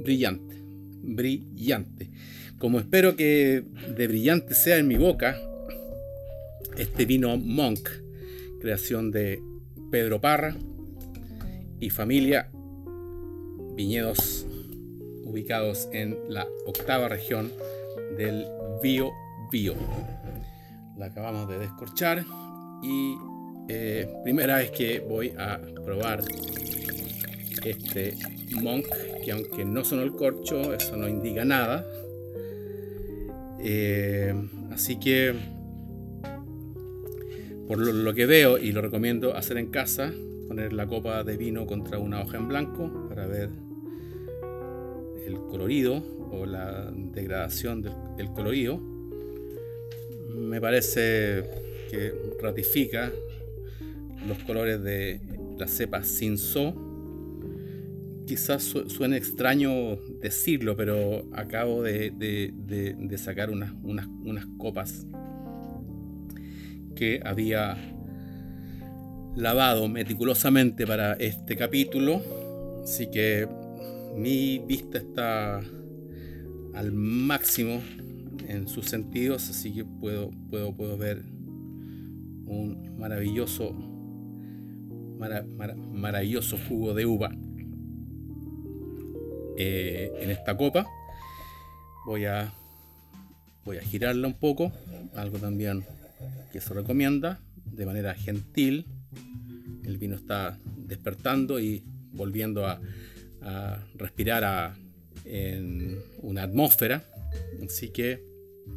brillante, 0.00 0.56
brillante. 1.04 2.10
Como 2.58 2.78
espero 2.78 3.16
que 3.16 3.64
de 3.94 4.08
brillante 4.08 4.54
sea 4.54 4.78
en 4.78 4.88
mi 4.88 4.96
boca, 4.96 5.38
este 6.78 7.04
vino 7.04 7.36
Monk, 7.36 7.88
creación 8.60 9.10
de 9.10 9.40
Pedro 9.90 10.20
Parra 10.20 10.56
y 11.80 11.90
familia, 11.90 12.50
viñedos 13.76 14.46
ubicados 15.24 15.88
en 15.92 16.16
la 16.28 16.46
octava 16.66 17.08
región 17.08 17.52
del 18.16 18.46
Bio 18.82 19.12
Bio. 19.50 19.74
La 20.96 21.06
acabamos 21.06 21.48
de 21.48 21.58
descorchar 21.58 22.24
y 22.82 23.16
eh, 23.68 24.08
primera 24.22 24.56
vez 24.56 24.70
que 24.70 25.00
voy 25.00 25.32
a 25.38 25.60
probar 25.84 26.22
este 27.70 28.14
Monk, 28.60 28.86
que 29.24 29.32
aunque 29.32 29.64
no 29.64 29.84
sonó 29.84 30.02
el 30.02 30.12
corcho, 30.12 30.74
eso 30.74 30.96
no 30.96 31.08
indica 31.08 31.44
nada. 31.44 31.86
Eh, 33.60 34.34
así 34.72 34.98
que, 34.98 35.34
por 37.66 37.78
lo, 37.78 38.14
que 38.14 38.26
veo 38.26 38.58
y 38.58 38.72
lo 38.72 38.82
recomiendo 38.82 39.34
hacer 39.34 39.56
en 39.56 39.70
casa, 39.70 40.12
poner 40.48 40.72
la 40.74 40.86
copa 40.86 41.24
de 41.24 41.36
vino 41.36 41.66
contra 41.66 41.98
una 41.98 42.20
hoja 42.20 42.36
en 42.36 42.48
blanco 42.48 43.06
para 43.08 43.26
ver 43.26 43.48
el 45.26 45.36
colorido 45.48 46.02
o 46.30 46.44
la 46.44 46.90
degradación 46.92 47.82
del 47.82 48.28
colorido. 48.34 48.78
Me 50.36 50.60
parece 50.60 51.44
que 51.90 52.12
ratifica 52.42 53.10
los 54.28 54.38
colores 54.40 54.82
de 54.82 55.20
la 55.58 55.68
cepa 55.68 56.02
Cinso. 56.02 56.83
Quizás 58.26 58.62
suene 58.62 59.18
extraño 59.18 59.96
decirlo, 60.22 60.76
pero 60.76 61.28
acabo 61.32 61.82
de, 61.82 62.52
sacar 63.18 63.50
unas, 63.50 63.72
unas, 63.82 64.46
copas 64.56 65.06
que 66.96 67.20
había 67.22 67.76
lavado 69.36 69.88
meticulosamente 69.88 70.86
para 70.86 71.14
este 71.14 71.54
capítulo. 71.56 72.22
Así 72.82 73.10
que 73.10 73.46
mi 74.16 74.58
vista 74.58 74.98
está 74.98 75.62
al 76.72 76.92
máximo 76.92 77.82
en 78.48 78.68
sus 78.68 78.86
sentidos, 78.86 79.50
así 79.50 79.74
que 79.74 79.84
puedo, 79.84 80.30
puedo, 80.48 80.74
puedo 80.74 80.96
ver 80.96 81.22
un 82.46 82.96
maravilloso, 82.98 83.72
maravilloso 85.92 86.56
jugo 86.68 86.94
de 86.94 87.04
uva 87.04 87.30
eh, 89.56 90.12
en 90.20 90.30
esta 90.30 90.56
copa. 90.56 90.86
Voy 92.06 92.26
a, 92.26 92.52
voy 93.64 93.78
a 93.78 93.82
girarla 93.82 94.26
un 94.26 94.34
poco, 94.34 94.72
algo 95.14 95.38
también 95.38 95.84
que 96.52 96.60
se 96.60 96.74
recomienda 96.74 97.40
de 97.64 97.86
manera 97.86 98.14
gentil. 98.14 98.86
El 99.84 99.98
vino 99.98 100.16
está 100.16 100.58
despertando 100.76 101.58
y 101.60 101.82
volviendo 102.12 102.66
a, 102.66 102.80
respirar 103.96 104.74
en 105.26 105.98
una 106.22 106.44
atmósfera. 106.44 107.04
Así 107.62 107.90
que 107.90 108.22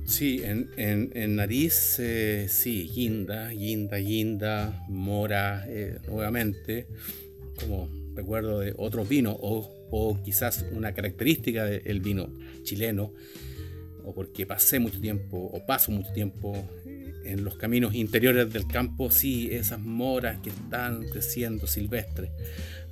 sí, 0.05 0.41
en, 0.43 1.35
nariz, 1.37 1.99
eh, 1.99 2.47
sí, 2.49 2.91
guinda, 2.93 3.47
guinda, 3.49 3.97
guinda, 3.97 4.85
mora, 4.89 5.63
eh, 5.69 5.99
nuevamente, 6.09 6.87
como 7.61 7.87
recuerdo 8.17 8.59
de 8.59 8.73
otros 8.77 9.07
vinos, 9.07 9.37
o, 9.39 9.71
o 9.91 10.21
quizás 10.23 10.65
una 10.73 10.93
característica 10.93 11.63
del 11.65 12.01
vino 12.01 12.29
chileno, 12.63 13.13
o 14.03 14.13
porque 14.13 14.45
pasé 14.45 14.79
mucho 14.79 14.99
tiempo, 14.99 15.37
o 15.37 15.65
paso 15.65 15.91
mucho 15.91 16.11
tiempo 16.11 16.67
en 17.23 17.43
los 17.43 17.55
caminos 17.55 17.93
interiores 17.93 18.51
del 18.51 18.67
campo, 18.67 19.11
sí, 19.11 19.49
esas 19.51 19.79
moras 19.79 20.39
que 20.41 20.49
están 20.49 21.07
creciendo 21.09 21.67
silvestres 21.67 22.31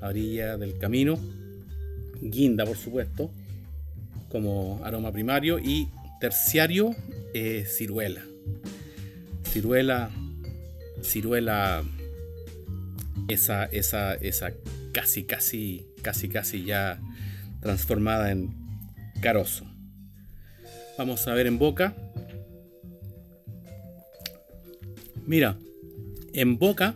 a 0.02 0.10
orilla 0.10 0.58
del 0.58 0.78
camino, 0.78 1.18
guinda 2.22 2.66
por 2.66 2.78
supuesto, 2.78 3.32
como 4.30 4.82
aroma 4.84 5.12
primario, 5.12 5.58
y 5.58 5.88
terciario, 6.20 6.96
eh, 7.34 7.66
ciruela. 7.66 8.22
Ciruela, 9.44 10.12
ciruela, 11.02 11.84
esa, 13.30 13.66
esa, 13.66 14.16
esa 14.16 14.52
casi, 14.96 15.26
casi, 15.26 15.86
casi, 16.02 16.30
casi 16.30 16.64
ya 16.64 17.02
transformada 17.60 18.32
en 18.32 18.56
carozo. 19.22 19.66
Vamos 20.98 21.28
a 21.28 21.34
ver 21.34 21.48
en 21.48 21.60
boca. 21.60 21.94
Mira, 25.26 25.58
en 26.32 26.58
boca 26.58 26.96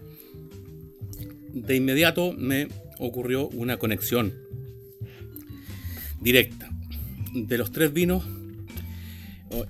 de 1.52 1.76
inmediato 1.76 2.32
me 2.32 2.70
ocurrió 3.00 3.50
una 3.50 3.76
conexión 3.76 4.34
directa 6.22 6.70
de 7.34 7.58
los 7.58 7.70
tres 7.74 7.92
vinos 7.92 8.24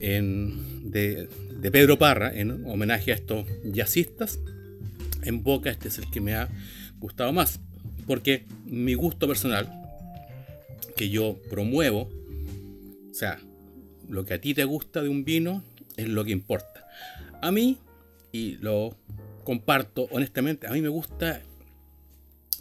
de, 0.03 1.27
Pedro 1.71 1.97
Parra 1.97 2.31
en 2.31 2.63
homenaje 2.67 3.11
a 3.11 3.15
estos 3.15 3.47
jazzistas. 3.63 4.39
En 5.23 5.41
boca 5.41 5.71
este 5.71 5.87
es 5.87 5.97
el 5.97 6.11
que 6.11 6.21
me 6.21 6.35
ha 6.35 6.47
gustado 6.99 7.33
más, 7.33 7.59
porque 8.09 8.43
mi 8.65 8.95
gusto 8.95 9.27
personal, 9.27 9.69
que 10.95 11.09
yo 11.09 11.37
promuevo, 11.47 12.09
o 13.11 13.13
sea, 13.13 13.39
lo 14.09 14.25
que 14.25 14.33
a 14.33 14.41
ti 14.41 14.55
te 14.55 14.63
gusta 14.63 15.03
de 15.03 15.09
un 15.09 15.23
vino 15.23 15.63
es 15.95 16.07
lo 16.09 16.25
que 16.25 16.31
importa. 16.31 16.87
A 17.39 17.51
mí 17.51 17.77
y 18.31 18.57
lo 18.61 18.97
comparto 19.43 20.07
honestamente, 20.09 20.65
a 20.65 20.71
mí 20.71 20.81
me 20.81 20.89
gusta 20.89 21.43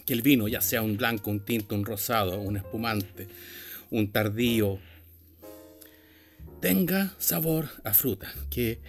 que 0.05 0.13
el 0.13 0.21
vino, 0.21 0.49
ya 0.49 0.61
sea 0.61 0.83
un 0.83 0.99
blanco, 0.99 1.31
un 1.31 1.43
tinto, 1.43 1.75
un 1.75 1.87
rosado, 1.87 2.39
un 2.39 2.59
espumante, 2.59 3.27
un 3.91 4.13
tardío, 4.13 4.79
tenga 6.61 7.15
sabor 7.17 7.71
a 7.85 7.95
fruta, 7.95 8.31
que, 8.51 8.81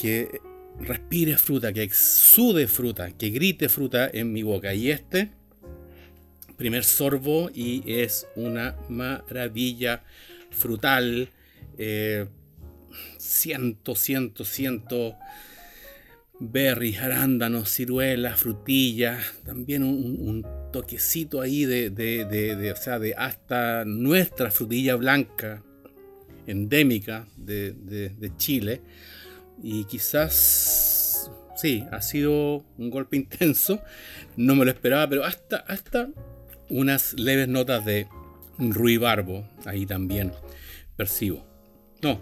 que 0.00 0.40
respire 0.80 1.38
fruta, 1.38 1.72
que 1.72 1.84
exude 1.84 2.66
fruta, 2.66 3.12
que 3.12 3.30
grite 3.30 3.68
fruta 3.68 4.10
en 4.12 4.32
mi 4.32 4.42
boca. 4.42 4.74
Y 4.74 4.90
este, 4.90 5.30
primer 6.56 6.84
sorbo, 6.84 7.50
y 7.54 7.82
es 7.86 8.26
una 8.36 8.76
maravilla 8.88 10.02
frutal. 10.50 11.28
Eh, 11.78 12.26
ciento, 13.18 13.94
ciento, 13.94 14.44
ciento 14.44 15.16
berries, 16.38 17.00
arándanos, 17.00 17.70
ciruelas, 17.70 18.40
frutillas, 18.40 19.34
también 19.44 19.82
un, 19.82 20.44
toquecito 20.72 21.40
ahí 21.40 21.64
de, 21.64 21.90
de, 21.90 22.72
o 22.72 22.76
sea, 22.76 22.98
de 22.98 23.14
hasta 23.14 23.84
nuestra 23.86 24.50
frutilla 24.50 24.96
blanca 24.96 25.62
endémica 26.46 27.26
de, 27.36 28.32
Chile. 28.36 28.82
Y 29.62 29.84
quizás, 29.84 31.30
sí, 31.56 31.84
ha 31.90 32.02
sido 32.02 32.64
un 32.76 32.90
golpe 32.90 33.16
intenso, 33.16 33.80
no 34.36 34.54
me 34.54 34.64
lo 34.64 34.70
esperaba, 34.70 35.08
pero 35.08 35.24
hasta, 35.24 35.56
hasta 35.56 36.10
unas 36.68 37.14
leves 37.14 37.48
notas 37.48 37.84
de 37.84 38.08
ruibarbo 38.58 39.48
ahí 39.64 39.86
también 39.86 40.32
percibo. 40.96 41.44
No, 42.02 42.20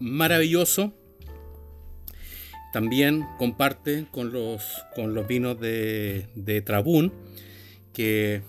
maravilloso 0.00 0.94
también 2.72 3.24
comparte 3.38 4.06
con 4.10 4.32
los, 4.32 4.84
con 4.94 5.14
los 5.14 5.26
vinos 5.26 5.58
de, 5.58 6.28
de 6.34 6.60
Trabún, 6.60 7.12
que 7.92 8.42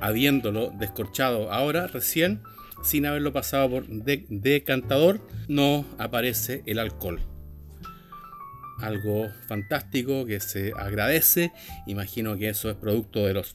habiéndolo 0.00 0.70
descorchado 0.70 1.52
ahora, 1.52 1.86
recién, 1.86 2.42
sin 2.82 3.06
haberlo 3.06 3.32
pasado 3.32 3.70
por 3.70 3.86
decantador, 3.86 5.20
no 5.48 5.84
aparece 5.98 6.62
el 6.66 6.78
alcohol. 6.78 7.20
Algo 8.80 9.28
fantástico 9.46 10.26
que 10.26 10.40
se 10.40 10.72
agradece. 10.76 11.52
Imagino 11.86 12.36
que 12.36 12.48
eso 12.48 12.70
es 12.70 12.76
producto 12.76 13.26
de 13.26 13.34
los 13.34 13.54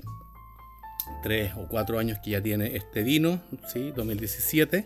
3 1.23 1.53
o 1.57 1.67
4 1.67 1.99
años 1.99 2.19
que 2.23 2.31
ya 2.31 2.41
tiene 2.41 2.75
este 2.75 3.03
vino, 3.03 3.41
¿sí? 3.67 3.91
2017. 3.95 4.85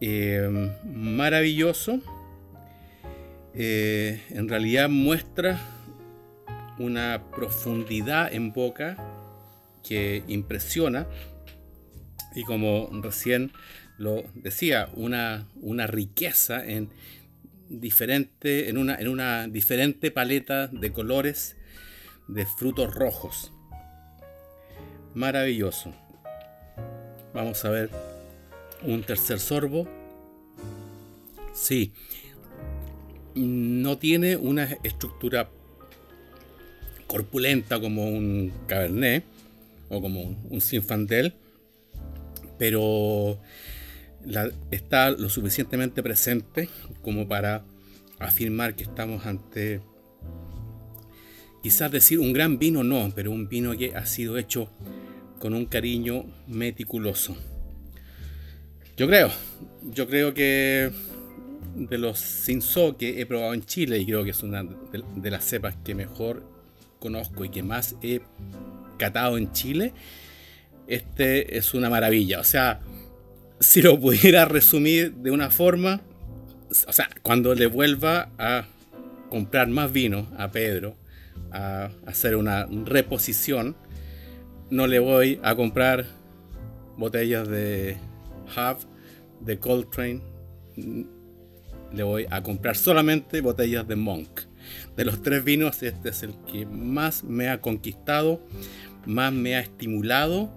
Eh, 0.00 0.72
maravilloso 0.84 2.00
eh, 3.56 4.20
en 4.30 4.48
realidad 4.48 4.88
muestra 4.88 5.60
una 6.78 7.22
profundidad 7.34 8.32
en 8.34 8.52
boca 8.52 8.96
que 9.84 10.24
impresiona 10.26 11.06
y 12.34 12.42
como 12.42 12.90
recién 13.00 13.52
lo 13.96 14.24
decía, 14.34 14.88
una, 14.94 15.46
una 15.54 15.86
riqueza 15.86 16.66
en, 16.66 16.90
diferente, 17.68 18.68
en, 18.68 18.78
una, 18.78 18.96
en 18.96 19.08
una 19.08 19.48
diferente 19.48 20.10
paleta 20.10 20.68
de 20.68 20.92
colores 20.92 21.56
de 22.28 22.46
frutos 22.46 22.94
rojos. 22.94 23.52
Maravilloso. 25.14 25.92
Vamos 27.32 27.64
a 27.64 27.70
ver 27.70 27.90
un 28.82 29.02
tercer 29.02 29.40
sorbo. 29.40 29.88
Sí, 31.52 31.92
no 33.34 33.98
tiene 33.98 34.36
una 34.36 34.64
estructura 34.82 35.50
corpulenta 37.06 37.80
como 37.80 38.08
un 38.08 38.52
Cabernet 38.66 39.24
o 39.88 40.00
como 40.00 40.22
un, 40.22 40.60
Sinfandel, 40.60 41.34
pero 42.58 43.38
está 44.70 45.10
lo 45.10 45.28
suficientemente 45.28 46.02
presente 46.02 46.68
como 47.02 47.28
para 47.28 47.64
afirmar 48.18 48.74
que 48.74 48.84
estamos 48.84 49.26
ante, 49.26 49.80
quizás 51.62 51.90
decir 51.90 52.18
un 52.18 52.32
gran 52.32 52.58
vino 52.58 52.82
no, 52.84 53.12
pero 53.14 53.30
un 53.30 53.48
vino 53.48 53.76
que 53.76 53.94
ha 53.94 54.06
sido 54.06 54.38
hecho 54.38 54.68
con 55.38 55.54
un 55.54 55.66
cariño 55.66 56.24
meticuloso. 56.46 57.36
Yo 58.96 59.06
creo, 59.08 59.30
yo 59.82 60.08
creo 60.08 60.32
que 60.32 60.90
de 61.74 61.98
los 61.98 62.18
Cinzó 62.18 62.96
que 62.96 63.20
he 63.20 63.26
probado 63.26 63.54
en 63.54 63.64
Chile 63.64 63.98
y 63.98 64.06
creo 64.06 64.24
que 64.24 64.30
es 64.30 64.42
una 64.42 64.62
de, 64.62 65.30
las 65.30 65.44
cepas 65.44 65.74
que 65.84 65.94
mejor 65.94 66.48
conozco 67.00 67.44
y 67.44 67.48
que 67.48 67.62
más 67.62 67.96
he 68.02 68.20
catado 68.96 69.36
en 69.36 69.52
Chile, 69.52 69.92
este 70.86 71.58
es 71.58 71.74
una 71.74 71.90
maravilla. 71.90 72.40
O 72.40 72.44
sea, 72.44 72.80
si 73.60 73.82
lo 73.82 73.98
pudiera 73.98 74.44
resumir 74.44 75.14
de 75.14 75.30
una 75.30 75.50
forma, 75.50 76.00
o 76.86 76.92
sea, 76.92 77.08
cuando 77.22 77.54
le 77.54 77.66
vuelva 77.66 78.30
a 78.38 78.66
comprar 79.30 79.68
más 79.68 79.92
vino 79.92 80.28
a 80.36 80.50
Pedro, 80.50 80.96
a 81.52 81.90
hacer 82.06 82.36
una 82.36 82.66
reposición, 82.66 83.76
no 84.70 84.86
le 84.86 84.98
voy 84.98 85.40
a 85.42 85.54
comprar 85.54 86.06
botellas 86.96 87.48
de 87.48 87.96
Hub, 88.56 88.78
de 89.40 89.58
Coltrane, 89.58 90.20
le 91.92 92.02
voy 92.02 92.26
a 92.30 92.42
comprar 92.42 92.76
solamente 92.76 93.40
botellas 93.40 93.86
de 93.86 93.96
Monk. 93.96 94.40
De 94.96 95.04
los 95.04 95.22
tres 95.22 95.44
vinos, 95.44 95.82
este 95.82 96.08
es 96.08 96.22
el 96.22 96.34
que 96.50 96.66
más 96.66 97.22
me 97.22 97.48
ha 97.48 97.60
conquistado, 97.60 98.40
más 99.06 99.32
me 99.32 99.56
ha 99.56 99.60
estimulado. 99.60 100.56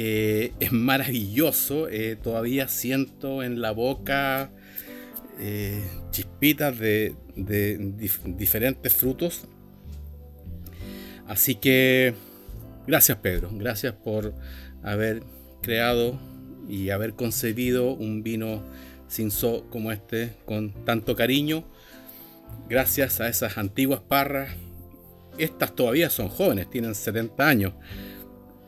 Eh, 0.00 0.52
es 0.60 0.70
maravilloso. 0.70 1.88
Eh, 1.88 2.16
todavía 2.22 2.68
siento 2.68 3.42
en 3.42 3.60
la 3.60 3.72
boca 3.72 4.52
eh, 5.40 5.82
chispitas 6.12 6.78
de, 6.78 7.16
diferentes 7.34 8.92
frutos. 8.92 9.48
Así 11.26 11.56
que 11.56 12.14
gracias 12.86 13.18
Pedro, 13.18 13.50
gracias 13.52 13.92
por 13.92 14.34
haber 14.84 15.24
creado 15.62 16.16
y 16.68 16.90
haber 16.90 17.14
concebido 17.14 17.92
un 17.92 18.22
vino 18.22 18.62
sin 19.08 19.32
so 19.32 19.68
como 19.68 19.90
este 19.90 20.30
con 20.44 20.84
tanto 20.84 21.16
cariño. 21.16 21.64
Gracias 22.68 23.20
a 23.20 23.28
esas 23.28 23.58
antiguas 23.58 23.98
parras. 24.06 24.54
Estas 25.38 25.74
todavía 25.74 26.08
son 26.08 26.28
jóvenes, 26.28 26.70
tienen 26.70 26.94
70 26.94 27.48
años. 27.48 27.72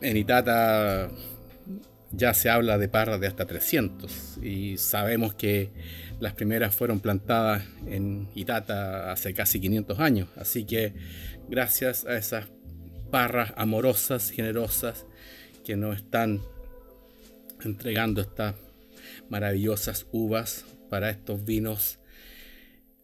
En 0.01 0.17
Itata 0.17 1.09
ya 2.11 2.33
se 2.33 2.49
habla 2.49 2.77
de 2.77 2.89
parras 2.89 3.19
de 3.21 3.27
hasta 3.27 3.45
300 3.45 4.39
y 4.41 4.77
sabemos 4.77 5.35
que 5.35 5.69
las 6.19 6.33
primeras 6.33 6.73
fueron 6.73 6.99
plantadas 6.99 7.63
en 7.85 8.27
Itata 8.35 9.11
hace 9.11 9.33
casi 9.33 9.59
500 9.59 9.99
años. 9.99 10.29
Así 10.35 10.65
que 10.65 10.93
gracias 11.49 12.05
a 12.05 12.17
esas 12.17 12.47
parras 13.11 13.53
amorosas, 13.57 14.31
generosas, 14.31 15.05
que 15.63 15.75
nos 15.75 15.97
están 15.97 16.41
entregando 17.63 18.21
estas 18.21 18.55
maravillosas 19.29 20.07
uvas 20.11 20.65
para 20.89 21.11
estos 21.11 21.45
vinos, 21.45 21.99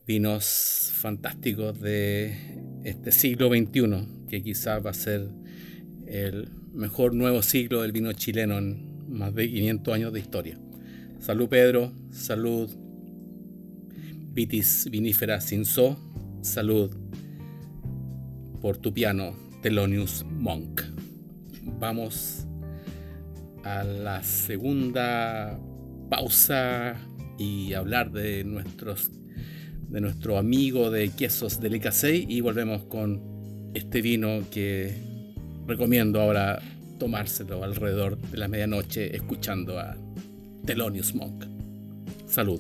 vinos 0.08 0.92
fantásticos 0.96 1.80
de 1.80 2.36
este 2.84 3.12
siglo 3.12 3.50
XXI, 3.50 4.28
que 4.28 4.42
quizás 4.42 4.84
va 4.84 4.90
a 4.90 4.96
ser 4.96 5.30
el 6.08 6.50
mejor 6.74 7.14
nuevo 7.14 7.42
siglo 7.42 7.82
del 7.82 7.92
vino 7.92 8.14
chileno 8.14 8.58
en 8.58 9.10
más 9.10 9.34
de 9.36 9.50
500 9.50 9.94
años 9.94 10.14
de 10.14 10.20
historia. 10.20 10.58
Salud 11.20 11.50
Pedro, 11.50 11.92
salud 12.12 12.70
Vitis 14.34 14.88
vinífera 14.92 15.42
so, 15.42 15.98
salud 16.42 16.96
por 18.62 18.78
tu 18.78 18.94
piano 18.94 19.36
Thelonious 19.62 20.24
Monk. 20.30 20.82
Vamos 21.80 22.46
a 23.64 23.84
la 23.84 24.24
segunda 24.24 25.60
pausa 26.10 26.96
y 27.38 27.74
hablar 27.74 28.12
de 28.12 28.44
nuestros 28.44 29.12
de 29.90 30.02
nuestro 30.02 30.38
amigo 30.38 30.92
de 30.92 31.10
quesos 31.10 31.62
Delicacey 31.62 32.26
y 32.28 32.42
volvemos 32.42 32.84
con 32.84 33.72
este 33.74 34.02
vino 34.02 34.42
que 34.52 35.17
recomiendo 35.68 36.22
ahora 36.22 36.60
tomárselo 36.98 37.64
alrededor 37.64 38.18
de 38.18 38.38
la 38.38 38.48
medianoche 38.48 39.16
escuchando 39.16 39.80
a 39.80 39.96
Thelonious 40.66 41.14
Monk. 41.14 41.46
Salud. 42.26 42.60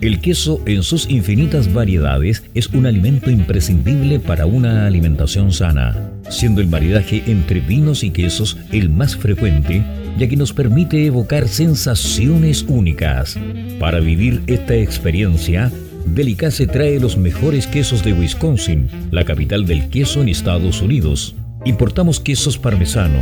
El 0.00 0.20
queso 0.20 0.62
en 0.66 0.84
sus 0.84 1.10
infinitas 1.10 1.72
variedades 1.72 2.44
es 2.54 2.68
un 2.68 2.86
alimento 2.86 3.30
imprescindible 3.30 4.20
para 4.20 4.46
una 4.46 4.86
alimentación 4.86 5.50
sana, 5.52 6.12
siendo 6.30 6.60
el 6.60 6.68
maridaje 6.68 7.24
entre 7.26 7.60
vinos 7.60 8.04
y 8.04 8.10
quesos 8.10 8.56
el 8.70 8.90
más 8.90 9.16
frecuente, 9.16 9.84
ya 10.16 10.28
que 10.28 10.36
nos 10.36 10.52
permite 10.52 11.04
evocar 11.04 11.48
sensaciones 11.48 12.62
únicas. 12.68 13.36
Para 13.80 13.98
vivir 13.98 14.42
esta 14.46 14.76
experiencia, 14.76 15.72
Delicace 16.14 16.66
trae 16.66 16.98
los 16.98 17.16
mejores 17.16 17.66
quesos 17.66 18.02
de 18.02 18.12
Wisconsin, 18.12 18.88
la 19.10 19.24
capital 19.24 19.66
del 19.66 19.88
queso 19.88 20.20
en 20.20 20.28
Estados 20.28 20.82
Unidos. 20.82 21.34
Importamos 21.64 22.20
quesos 22.20 22.58
parmesano, 22.58 23.18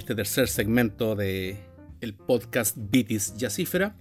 Este 0.01 0.15
tercer 0.15 0.47
segmento 0.47 1.15
de 1.15 1.57
el 2.01 2.15
podcast 2.15 2.75
Vitis 2.75 3.37
Yacífera. 3.37 3.93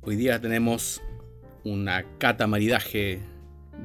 Hoy 0.00 0.16
día 0.16 0.40
tenemos 0.40 1.02
una 1.64 2.16
cata 2.16 2.46
maridaje 2.46 3.20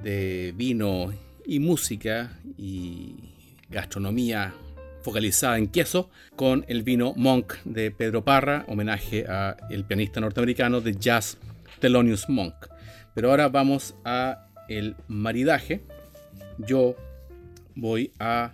de 0.02 0.54
vino 0.56 1.13
y 1.46 1.60
música 1.60 2.40
y 2.58 3.34
gastronomía 3.70 4.54
focalizada 5.02 5.58
en 5.58 5.68
queso 5.68 6.10
con 6.38 6.63
el 6.70 6.84
vino 6.84 7.13
Monk 7.18 7.56
de 7.66 7.92
Pedro 7.92 8.24
Parra, 8.24 8.63
homenaje 8.70 9.26
a 9.28 9.58
el 9.70 9.84
pianista 9.84 10.22
norteamericano 10.22 10.80
de 10.80 10.96
jazz 10.96 11.38
Thelonious 11.82 12.30
Monk. 12.30 12.56
Pero 13.13 13.32
ahora 13.32 13.50
vamos 13.50 13.96
a 14.06 14.48
el 14.70 14.96
maridaje. 15.10 15.82
Yo 16.58 16.96
voy 17.76 18.13
a 18.18 18.54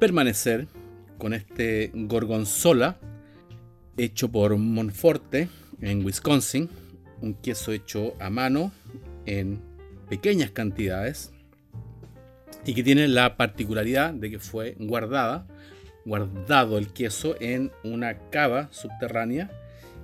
permanecer 0.00 0.66
con 1.24 1.32
este 1.32 1.90
gorgonzola 1.94 2.98
hecho 3.96 4.30
por 4.30 4.54
Monforte 4.58 5.48
en 5.80 6.04
Wisconsin, 6.04 6.68
un 7.22 7.32
queso 7.32 7.72
hecho 7.72 8.14
a 8.20 8.28
mano 8.28 8.72
en 9.24 9.58
pequeñas 10.10 10.50
cantidades 10.50 11.32
y 12.66 12.74
que 12.74 12.82
tiene 12.82 13.08
la 13.08 13.38
particularidad 13.38 14.12
de 14.12 14.32
que 14.32 14.38
fue 14.38 14.76
guardada, 14.78 15.46
guardado 16.04 16.76
el 16.76 16.88
queso 16.88 17.36
en 17.40 17.72
una 17.84 18.28
cava 18.28 18.68
subterránea 18.70 19.50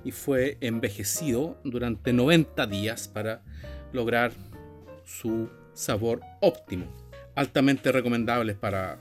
y 0.03 0.13
fue 0.13 0.57
envejecido 0.59 1.61
durante 1.63 2.13
90 2.13 2.65
días 2.65 3.07
para 3.07 3.43
lograr 3.93 4.31
su 5.05 5.51
sabor 5.75 6.21
óptimo. 6.39 6.87
Altamente 7.35 7.91
recomendable 7.91 8.55
para 8.55 8.97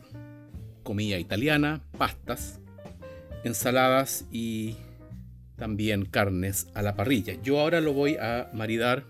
comida 0.91 1.21
italiana, 1.21 1.83
pastas, 1.97 2.59
ensaladas 3.45 4.27
y 4.33 4.75
también 5.55 6.05
carnes 6.05 6.67
a 6.75 6.83
la 6.83 6.97
parrilla. 6.97 7.41
Yo 7.45 7.61
ahora 7.61 7.81
lo 7.81 7.93
voy 7.93 8.17
a 8.17 8.51
maridar 8.53 9.05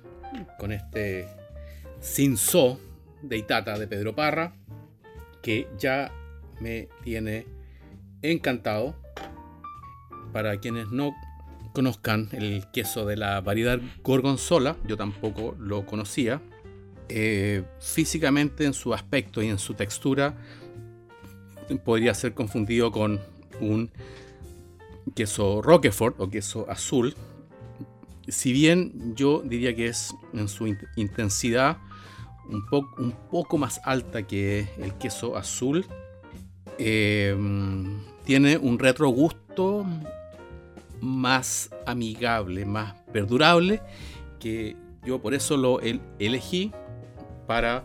con 0.58 0.72
este 0.72 1.26
cinzo 2.02 2.78
de 3.22 3.38
Itata 3.38 3.78
de 3.78 3.86
Pedro 3.86 4.14
Parra, 4.14 4.52
que 5.42 5.68
ya 5.78 6.12
me 6.60 6.90
tiene 7.02 7.46
encantado. 8.20 8.94
Para 10.34 10.60
quienes 10.60 10.90
no 10.90 11.14
conozcan 11.72 12.28
el 12.32 12.66
queso 12.74 13.06
de 13.06 13.16
la 13.16 13.40
variedad 13.40 13.80
gorgonzola, 14.02 14.76
yo 14.86 14.98
tampoco 14.98 15.56
lo 15.58 15.86
conocía. 15.86 16.42
Eh, 17.08 17.64
físicamente 17.80 18.66
en 18.66 18.74
su 18.74 18.92
aspecto 18.92 19.42
y 19.42 19.48
en 19.48 19.58
su 19.58 19.72
textura 19.72 20.36
podría 21.78 22.14
ser 22.14 22.34
confundido 22.34 22.90
con 22.90 23.20
un 23.60 23.90
queso 25.14 25.62
Roquefort 25.62 26.20
o 26.20 26.30
queso 26.30 26.68
azul. 26.68 27.14
Si 28.28 28.52
bien 28.52 29.14
yo 29.16 29.42
diría 29.42 29.74
que 29.74 29.86
es 29.88 30.14
en 30.32 30.48
su 30.48 30.66
intensidad 30.96 31.78
un, 32.48 33.14
poco 33.30 33.58
más 33.58 33.80
alta 33.84 34.26
que 34.26 34.68
el 34.78 34.94
queso 34.94 35.36
azul, 35.36 35.86
em, 36.78 38.00
tiene 38.24 38.56
un 38.56 38.78
retrogusto 38.78 39.86
más 41.00 41.70
amigable, 41.86 42.64
más 42.64 42.94
perdurable 43.12 43.80
que 44.38 44.76
yo 45.04 45.20
por 45.20 45.34
eso 45.34 45.56
lo 45.56 45.80
elegí 45.80 46.72
para 47.46 47.84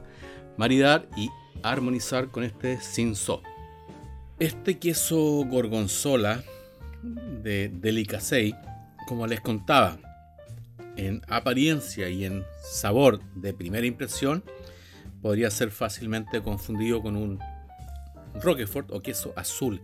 maridar 0.58 1.08
y 1.16 1.30
armonizar 1.64 2.28
con 2.30 2.44
este 2.44 2.80
Cinso. 2.80 3.42
Este 4.38 4.80
queso 4.80 5.46
gorgonzola 5.46 6.44
de 7.42 7.70
Delicacei, 7.70 8.54
como 9.08 9.28
les 9.28 9.40
contaba, 9.40 9.98
en 10.98 11.22
apariencia 11.30 12.10
y 12.10 12.26
en 12.26 12.44
sabor 12.62 13.22
de 13.36 13.54
primera 13.54 13.88
impresión, 13.88 14.44
podría 15.22 15.50
ser 15.52 15.72
fácilmente 15.72 16.42
confundido 16.42 17.02
con 17.02 17.16
un 17.16 17.40
Roquefort 18.42 18.92
o 18.92 19.02
queso 19.02 19.32
azul, 19.38 19.82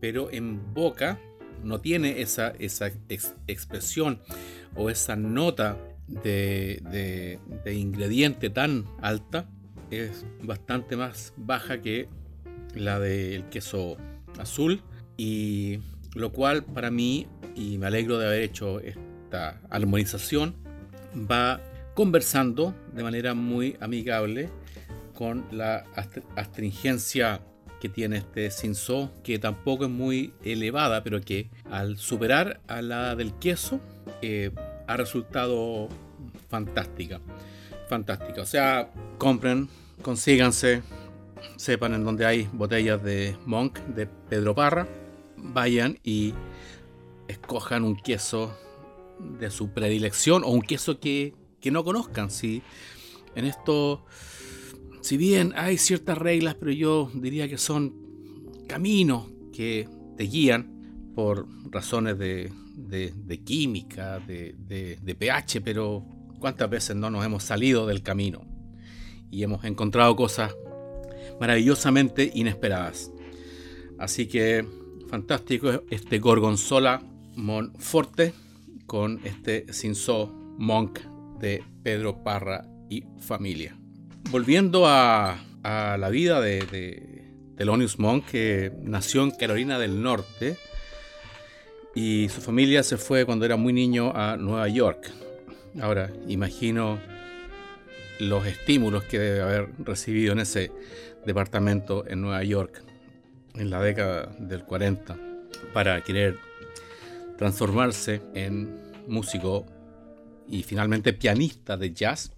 pero 0.00 0.30
en 0.30 0.72
boca 0.74 1.18
no 1.64 1.80
tiene 1.80 2.20
esa, 2.20 2.50
esa 2.60 2.92
expresión 3.48 4.22
o 4.76 4.90
esa 4.90 5.16
nota 5.16 5.76
de, 6.06 7.40
ingrediente 7.66 8.48
tan 8.48 8.84
alta, 9.02 9.48
es 9.90 10.24
bastante 10.42 10.96
más 10.96 11.32
baja 11.36 11.80
que 11.80 12.08
la 12.74 12.98
del 13.00 13.44
queso 13.44 13.96
azul 14.38 14.82
y 15.16 15.80
lo 16.14 16.32
cual 16.32 16.64
para 16.64 16.90
mí, 16.90 17.26
y 17.54 17.78
me 17.78 17.86
alegro 17.86 18.18
de 18.18 18.26
haber 18.26 18.42
hecho 18.42 18.80
esta 18.80 19.60
armonización, 19.70 20.54
va 21.14 21.60
conversando 21.94 22.74
de 22.94 23.02
manera 23.02 23.34
muy 23.34 23.76
amigable 23.80 24.48
con 25.14 25.44
la 25.50 25.84
astringencia 26.36 27.40
que 27.80 27.88
tiene 27.88 28.18
este 28.18 28.50
Cinso, 28.50 29.12
que 29.22 29.38
tampoco 29.38 29.84
es 29.84 29.90
muy 29.90 30.32
elevada, 30.44 31.02
pero 31.02 31.20
que 31.20 31.48
al 31.70 31.96
superar 31.96 32.60
a 32.68 32.82
la 32.82 33.16
del 33.16 33.32
queso 33.34 33.80
eh, 34.22 34.50
ha 34.86 34.96
resultado 34.96 35.88
fantástica. 36.48 37.20
Fantástica. 37.88 38.42
O 38.42 38.46
sea, 38.46 38.90
compren, 39.18 39.68
consíganse, 40.02 40.82
sepan 41.56 41.94
en 41.94 42.04
dónde 42.04 42.26
hay 42.26 42.48
botellas 42.52 43.02
de 43.02 43.36
Monk, 43.46 43.78
de 43.80 44.06
Pedro 44.06 44.54
Parra, 44.54 44.88
vayan 45.36 45.98
y 46.02 46.34
escojan 47.28 47.84
un 47.84 47.96
queso 47.96 48.56
de 49.38 49.50
su 49.50 49.70
predilección 49.70 50.44
o 50.44 50.48
un 50.48 50.62
queso 50.62 51.00
que, 51.00 51.34
que 51.60 51.70
no 51.70 51.84
conozcan. 51.84 52.30
Si 52.30 52.62
en 53.34 53.44
esto 53.44 54.04
si 55.08 55.16
bien 55.16 55.54
hay 55.56 55.78
ciertas 55.78 56.18
reglas, 56.18 56.54
pero 56.56 56.70
yo 56.70 57.10
diría 57.14 57.48
que 57.48 57.56
son 57.56 57.94
caminos 58.66 59.24
que 59.54 59.88
te 60.18 60.24
guían 60.24 61.12
por 61.14 61.46
razones 61.70 62.18
de, 62.18 62.52
química, 63.44 64.18
de, 64.20 65.16
pH, 65.18 65.62
pero 65.62 66.04
¿cuántas 66.38 66.68
veces 66.68 66.96
no 66.96 67.08
nos 67.10 67.24
hemos 67.24 67.42
salido 67.42 67.86
del 67.86 68.02
camino? 68.02 68.44
Y 69.30 69.42
hemos 69.42 69.64
encontrado 69.64 70.14
cosas 70.14 70.54
maravillosamente 71.40 72.30
inesperadas. 72.34 73.10
Así 73.98 74.26
que 74.26 74.64
fantástico 75.08 75.84
este 75.90 76.18
Gorgonzola 76.18 77.02
Monforte 77.34 78.32
con 78.86 79.20
este 79.24 79.72
Cinso 79.72 80.32
Monk 80.58 81.00
de 81.40 81.62
Pedro 81.82 82.22
Parra 82.22 82.66
y 82.90 83.04
familia 83.18 83.76
volviendo 84.30 84.86
a, 84.86 85.38
la 85.62 86.08
vida 86.08 86.40
de, 86.40 86.60
de 86.62 87.24
Thelonious 87.56 87.98
Monk, 87.98 88.24
que 88.26 88.72
nació 88.82 89.22
en 89.22 89.32
Carolina 89.32 89.78
del 89.78 90.02
Norte 90.02 90.56
y 91.94 92.28
su 92.30 92.40
familia 92.40 92.82
se 92.82 92.96
fue 92.96 93.26
cuando 93.26 93.44
era 93.44 93.56
muy 93.56 93.74
niño 93.74 94.12
a 94.14 94.36
Nueva 94.38 94.66
York. 94.68 95.10
Ahora, 95.80 96.10
imagino 96.26 96.98
los 98.18 98.46
estímulos 98.46 99.04
que 99.04 99.18
debe 99.18 99.42
haber 99.42 99.68
recibido 99.78 100.32
en 100.32 100.38
ese 100.40 100.72
departamento 101.28 102.04
en 102.08 102.20
Nueva 102.20 102.42
York 102.42 102.82
en 103.54 103.70
la 103.70 103.80
década 103.80 104.34
del 104.40 104.64
40 104.64 105.16
para 105.72 106.02
querer 106.02 106.38
transformarse 107.36 108.20
en 108.34 108.76
músico 109.06 109.64
y 110.48 110.64
finalmente 110.64 111.12
pianista 111.12 111.76
de 111.76 111.92
jazz 111.92 112.32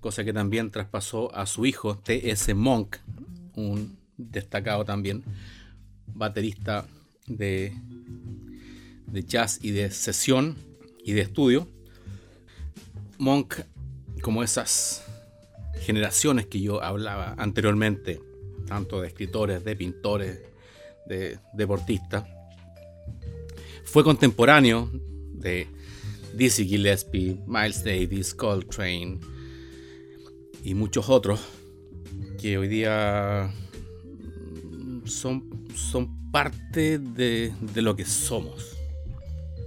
cosa 0.00 0.24
que 0.24 0.32
también 0.32 0.70
traspasó 0.70 1.34
a 1.34 1.46
su 1.46 1.66
hijo 1.66 1.96
T.S. 1.98 2.54
Monk, 2.54 2.96
un 3.54 3.98
destacado 4.16 4.84
también 4.84 5.22
baterista 6.06 6.86
de, 7.26 7.74
de 9.06 9.24
jazz 9.24 9.58
y 9.62 9.70
de 9.70 9.90
sesión 9.90 10.56
y 11.04 11.12
de 11.12 11.20
estudio. 11.20 11.68
Monk, 13.18 13.56
como 14.22 14.42
esas 14.42 15.04
generaciones 15.80 16.46
que 16.46 16.60
yo 16.60 16.82
hablaba 16.82 17.34
anteriormente, 17.38 18.20
tanto 18.66 19.00
de 19.00 19.08
escritores, 19.08 19.64
de 19.64 19.76
pintores, 19.76 20.40
de 21.06 21.38
deportistas, 21.54 22.24
fue 23.84 24.04
contemporáneo 24.04 24.88
de 25.32 25.66
Dizzy 26.34 26.66
Gillespie, 26.66 27.36
Miles 27.46 27.82
Davis, 27.82 28.34
Coltrane, 28.34 29.18
y 30.62 30.74
muchos 30.74 31.08
otros 31.08 31.40
que 32.40 32.58
hoy 32.58 32.68
día 32.68 33.50
son, 35.04 35.66
son 35.74 36.30
parte 36.30 36.98
de, 36.98 37.52
lo 37.76 37.96
que 37.96 38.04
somos. 38.04 38.76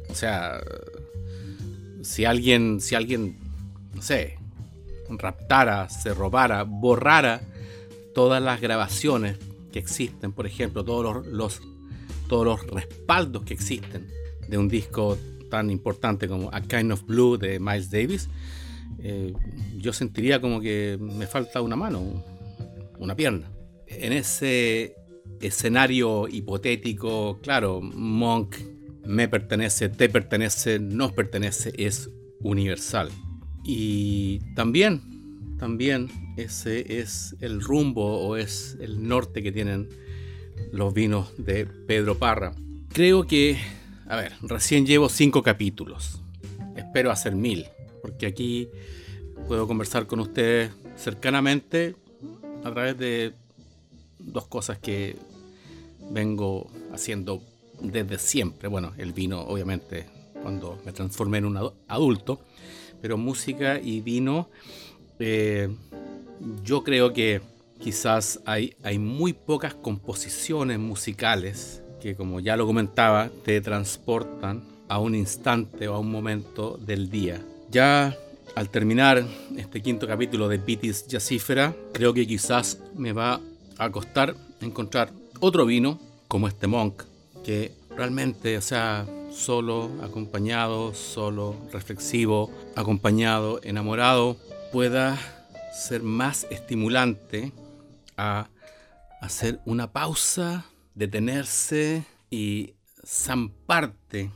O 0.10 0.16
sea, 0.16 0.62
si 2.02 2.26
alguien, 2.26 2.80
si 2.80 2.96
alguien, 2.96 3.38
no 3.94 4.02
sé, 4.02 4.38
raptara, 5.20 5.90
se 5.90 6.14
robara, 6.14 6.64
borrara 6.64 7.42
todas 8.14 8.42
las 8.42 8.62
grabaciones 8.62 9.38
que 9.72 9.80
existen, 9.80 10.32
por 10.32 10.46
ejemplo, 10.46 10.84
todos 10.84 11.26
los, 11.28 11.62
todos 12.28 12.46
los 12.46 12.68
respaldos 12.68 13.44
que 13.44 13.54
existen 13.54 14.08
de 14.48 14.58
un 14.58 14.68
disco 14.68 15.18
tan 15.50 15.70
importante 15.70 16.28
como 16.28 16.50
A 16.54 16.62
Kind 16.62 16.92
of 16.92 17.04
Blue 17.06 17.38
de 17.38 17.60
Miles 17.60 17.90
Davis, 17.90 18.30
eh, 19.00 19.34
yo 19.78 19.94
sentiría 19.94 20.40
como 20.40 20.62
que 20.62 20.98
me 21.00 21.28
falta 21.28 21.62
una 21.62 21.76
mano, 21.76 22.24
una 23.00 23.16
pierna. 23.16 23.52
En 23.88 24.14
ese 24.14 24.96
escenario 25.42 26.28
hipotético, 26.28 27.40
claro, 27.42 27.82
Monk 27.82 28.56
me 29.06 29.28
pertenece, 29.28 29.90
te 29.90 30.10
pertenece, 30.10 30.80
nos 30.80 31.12
pertenece, 31.12 31.74
es 31.78 32.10
universal. 32.40 33.10
Y 33.64 34.40
también, 34.56 35.56
también 35.58 36.10
ese 36.38 37.00
es 37.00 37.36
el 37.40 37.62
rumbo 37.62 38.20
o 38.20 38.36
es 38.36 38.78
el 38.82 39.08
norte 39.08 39.42
que 39.42 39.52
tienen 39.52 39.90
los 40.72 40.94
vinos 40.94 41.32
de 41.38 41.66
Pedro 41.66 42.18
Parra. 42.18 42.54
Creo 42.92 43.26
que, 43.26 43.58
a 44.08 44.18
ver, 44.18 44.34
recién 44.42 44.86
llevo 44.86 45.10
cinco 45.10 45.42
capítulos. 45.42 46.20
Espero 46.76 47.12
hacer 47.12 47.36
mil 47.36 47.66
porque 48.02 48.26
aquí 48.26 48.68
puedo 49.48 49.66
conversar 49.66 50.08
con 50.08 50.20
ustedes 50.20 50.72
cercanamente 50.98 51.96
a 52.64 52.72
través 52.72 52.98
de 52.98 53.34
dos 54.20 54.46
cosas 54.48 54.78
que 54.78 55.16
vengo 56.12 56.70
haciendo 56.92 57.42
desde 57.82 58.20
siempre. 58.20 58.68
Bueno, 58.68 58.94
el 58.98 59.14
vino, 59.14 59.42
obviamente, 59.42 60.06
cuando 60.42 60.80
me 60.86 60.92
transformé 60.92 61.40
en 61.40 61.46
un 61.46 61.72
adulto, 61.88 62.42
pero 63.04 63.18
música 63.18 63.82
y 63.84 64.00
vino, 64.00 64.48
eh, 65.20 65.68
yo 66.64 66.86
creo 66.86 67.12
que 67.12 67.42
quizás 67.78 68.40
hay, 68.46 68.76
hay 68.82 68.98
muy 68.98 69.34
pocas 69.34 69.74
composiciones 69.74 70.80
musicales 70.80 71.84
que, 72.02 72.16
como 72.16 72.40
ya 72.40 72.56
lo 72.56 72.66
comentaba, 72.66 73.30
te 73.44 73.60
transportan 73.60 74.64
a 74.88 75.00
un 75.00 75.16
instante 75.16 75.90
o 75.90 75.96
a 75.96 76.00
un 76.00 76.12
momento 76.12 76.80
del 76.80 77.10
día. 77.10 77.42
Ya 77.70 78.16
al 78.56 78.70
terminar 78.70 79.28
este 79.58 79.82
quinto 79.82 80.08
capítulo 80.08 80.48
de 80.48 80.60
Vitis 80.60 81.06
Jazzífera, 81.06 81.76
creo 81.92 82.14
que 82.14 82.26
quizás 82.26 82.80
me 82.96 83.12
va 83.12 83.42
a 83.80 83.90
costar 83.90 84.34
encontrar 84.62 85.12
otro 85.42 85.66
vino 85.66 86.00
como 86.30 86.48
este 86.48 86.68
Monk, 86.68 87.04
que 87.44 87.74
realmente, 87.98 88.58
o 88.58 88.62
sea, 88.62 89.06
solo, 89.34 89.90
acompañado, 90.02 90.94
solo, 90.94 91.56
reflexivo, 91.72 92.52
acompañado, 92.76 93.60
enamorado, 93.64 94.38
pueda 94.72 95.18
ser 95.74 96.04
más 96.04 96.46
estimulante 96.52 97.52
a 98.16 98.50
hacer 99.22 99.60
una 99.66 99.92
pausa, 99.92 100.66
detenerse 100.96 102.04
y 102.30 102.74
zamparte 103.06 104.32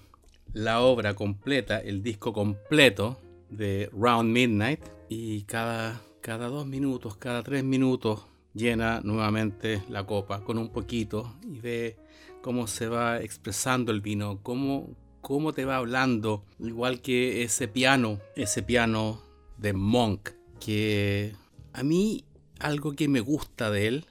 la 0.53 0.81
obra 0.81 1.13
completa, 1.13 1.79
el 1.79 2.01
disco 2.01 2.33
completo 2.33 3.17
de 3.49 3.89
Round 3.93 4.31
Midnight. 4.31 4.81
Y 5.09 5.43
cada, 5.43 6.01
cada 6.21 6.47
dos 6.47 6.65
minutos, 6.65 7.15
cada 7.17 7.43
tres 7.43 7.63
minutos 7.63 8.25
llena 8.53 9.01
nuevamente 9.03 9.83
la 9.89 10.05
copa 10.05 10.43
con 10.43 10.57
un 10.57 10.69
poquito 10.69 11.35
y 11.43 11.59
ve 11.59 11.97
cómo 12.41 12.67
se 12.67 12.87
va 12.87 13.21
expresando 13.21 13.91
el 13.91 14.01
vino, 14.01 14.39
cómo, 14.43 14.95
cómo 15.21 15.53
te 15.53 15.65
va 15.65 15.77
hablando, 15.77 16.43
igual 16.59 17.01
que 17.01 17.43
ese 17.43 17.67
piano, 17.67 18.19
ese 18.35 18.63
piano 18.63 19.21
de 19.57 19.73
Monk, 19.73 20.29
que 20.59 21.35
a 21.73 21.83
mí 21.83 22.23
algo 22.59 22.93
que 22.93 23.07
me 23.07 23.19
gusta 23.19 23.69
de 23.69 23.87
él 23.87 24.05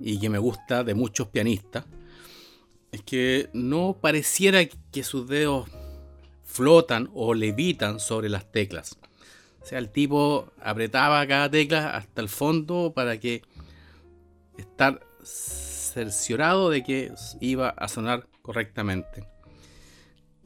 y 0.00 0.18
que 0.18 0.28
me 0.28 0.38
gusta 0.38 0.84
de 0.84 0.94
muchos 0.94 1.28
pianistas 1.28 1.84
es 2.92 3.02
que 3.02 3.50
no 3.52 3.96
pareciera 4.00 4.64
que 4.64 5.02
sus 5.04 5.28
dedos 5.28 5.68
flotan 6.44 7.08
o 7.14 7.34
levitan 7.34 8.00
sobre 8.00 8.28
las 8.28 8.50
teclas. 8.50 8.98
O 9.62 9.66
sea, 9.66 9.78
el 9.78 9.90
tipo 9.90 10.50
apretaba 10.60 11.26
cada 11.26 11.50
tecla 11.50 11.90
hasta 11.90 12.20
el 12.20 12.28
fondo 12.28 12.92
para 12.94 13.20
que 13.20 13.42
estar 14.56 15.00
cerciorado 15.92 16.70
de 16.70 16.82
que 16.82 17.12
iba 17.40 17.70
a 17.70 17.88
sonar 17.88 18.26
correctamente. 18.42 19.26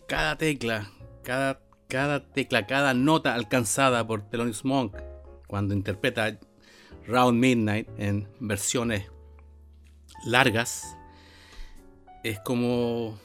Cada 0.07 0.37
tecla, 0.37 0.91
cada, 1.23 1.61
cada 1.89 2.31
tecla, 2.33 2.67
cada 2.67 2.95
nota 2.95 3.35
alcanzada 3.35 4.07
por 4.07 4.29
Thelonious 4.29 4.65
Monk 4.65 4.97
cuando 5.47 5.75
interpreta 5.75 6.39
Round 7.07 7.39
Midnight 7.39 7.89
en 7.99 8.29
versiones 8.41 9.11
largas 10.27 10.97
es 12.23 12.41
como 12.41 13.19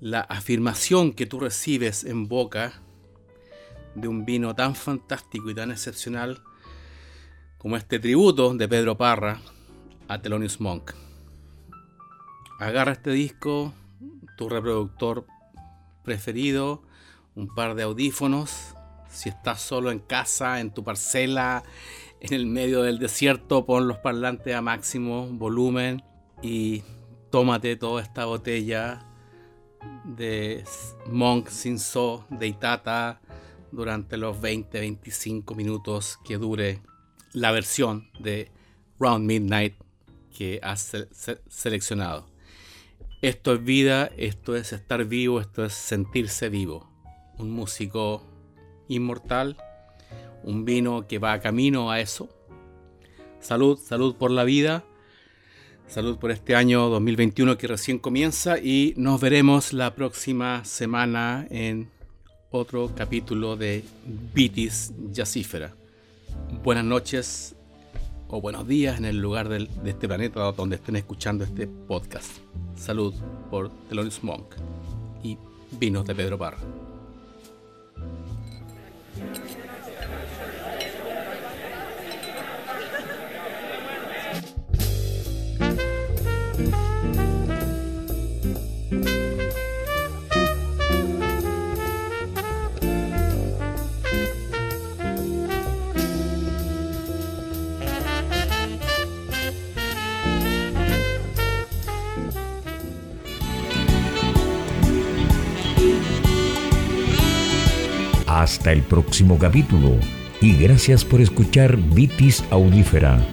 la 0.00 0.20
afirmación 0.20 1.12
que 1.12 1.26
tú 1.26 1.38
recibes 1.38 2.04
en 2.04 2.26
boca 2.28 2.82
de 3.94 4.08
un 4.08 4.24
vino 4.24 4.54
tan 4.54 4.74
fantástico 4.74 5.50
y 5.50 5.54
tan 5.54 5.70
excepcional 5.70 6.42
como 7.58 7.76
este 7.76 7.98
tributo 7.98 8.54
de 8.54 8.66
Pedro 8.66 8.96
Parra 8.96 9.40
a 10.08 10.20
Thelonious 10.20 10.60
Monk. 10.60 10.92
Agarra 12.62 12.92
este 12.92 13.10
disco, 13.10 13.74
tu 14.38 14.48
reproductor 14.48 15.26
preferido, 16.04 16.80
un 17.34 17.52
par 17.52 17.74
de 17.74 17.82
audífonos. 17.82 18.76
Si 19.10 19.28
estás 19.30 19.60
solo 19.60 19.90
en 19.90 19.98
casa, 19.98 20.60
en 20.60 20.72
tu 20.72 20.84
parcela, 20.84 21.64
en 22.20 22.32
el 22.32 22.46
medio 22.46 22.82
del 22.82 23.00
desierto, 23.00 23.66
pon 23.66 23.88
los 23.88 23.98
parlantes 23.98 24.54
a 24.54 24.62
máximo 24.62 25.26
volumen 25.26 26.04
y 26.40 26.84
tómate 27.30 27.74
toda 27.74 28.00
esta 28.00 28.26
botella 28.26 29.08
de 30.04 30.62
Monk 31.10 31.48
Sin 31.48 31.80
So 31.80 32.26
de 32.30 32.46
Itata 32.46 33.20
durante 33.72 34.16
los 34.16 34.36
20-25 34.40 35.56
minutos 35.56 36.20
que 36.24 36.38
dure 36.38 36.80
la 37.32 37.50
versión 37.50 38.08
de 38.20 38.52
Round 39.00 39.26
Midnight 39.26 39.74
que 40.30 40.60
has 40.62 40.92
seleccionado. 41.48 42.31
Esto 43.22 43.54
es 43.54 43.64
vida, 43.64 44.10
esto 44.16 44.56
es 44.56 44.72
estar 44.72 45.04
vivo, 45.04 45.40
esto 45.40 45.64
es 45.64 45.74
sentirse 45.74 46.48
vivo. 46.48 46.90
Un 47.38 47.52
músico 47.52 48.20
inmortal, 48.88 49.56
un 50.42 50.64
vino 50.64 51.06
que 51.06 51.20
va 51.20 51.38
camino 51.38 51.92
a 51.92 52.00
eso. 52.00 52.28
Salud, 53.38 53.78
salud 53.78 54.16
por 54.16 54.32
la 54.32 54.42
vida, 54.42 54.82
salud 55.86 56.18
por 56.18 56.32
este 56.32 56.56
año 56.56 56.88
2021 56.88 57.56
que 57.58 57.68
recién 57.68 58.00
comienza 58.00 58.58
y 58.58 58.92
nos 58.96 59.20
veremos 59.20 59.72
la 59.72 59.94
próxima 59.94 60.64
semana 60.64 61.46
en 61.48 61.90
otro 62.50 62.90
capítulo 62.92 63.56
de 63.56 63.84
Vitis 64.34 64.92
Jazzífera. 65.12 65.76
Buenas 66.64 66.84
noches 66.84 67.54
o 68.32 68.40
buenos 68.40 68.66
días 68.66 68.96
en 68.96 69.04
el 69.04 69.18
lugar 69.20 69.50
de 69.50 69.68
este 69.84 70.08
planeta 70.08 70.50
donde 70.52 70.76
estén 70.76 70.96
escuchando 70.96 71.44
este 71.44 71.66
podcast. 71.66 72.38
Salud 72.74 73.12
por 73.50 73.68
Thelonious 73.88 74.24
Monk 74.24 74.54
y 75.22 75.36
vinos 75.78 76.06
de 76.06 76.14
Pedro 76.14 76.38
Parra. 76.38 76.56
Hasta 108.42 108.72
el 108.72 108.82
próximo 108.82 109.38
capítulo 109.38 110.00
y 110.40 110.56
gracias 110.56 111.04
por 111.04 111.20
escuchar 111.20 111.76
Vitis 111.76 112.42
Audífera. 112.50 113.24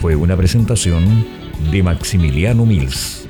Fue 0.00 0.16
una 0.16 0.36
presentación 0.36 1.24
de 1.70 1.80
Maximiliano 1.80 2.66
Mills. 2.66 3.21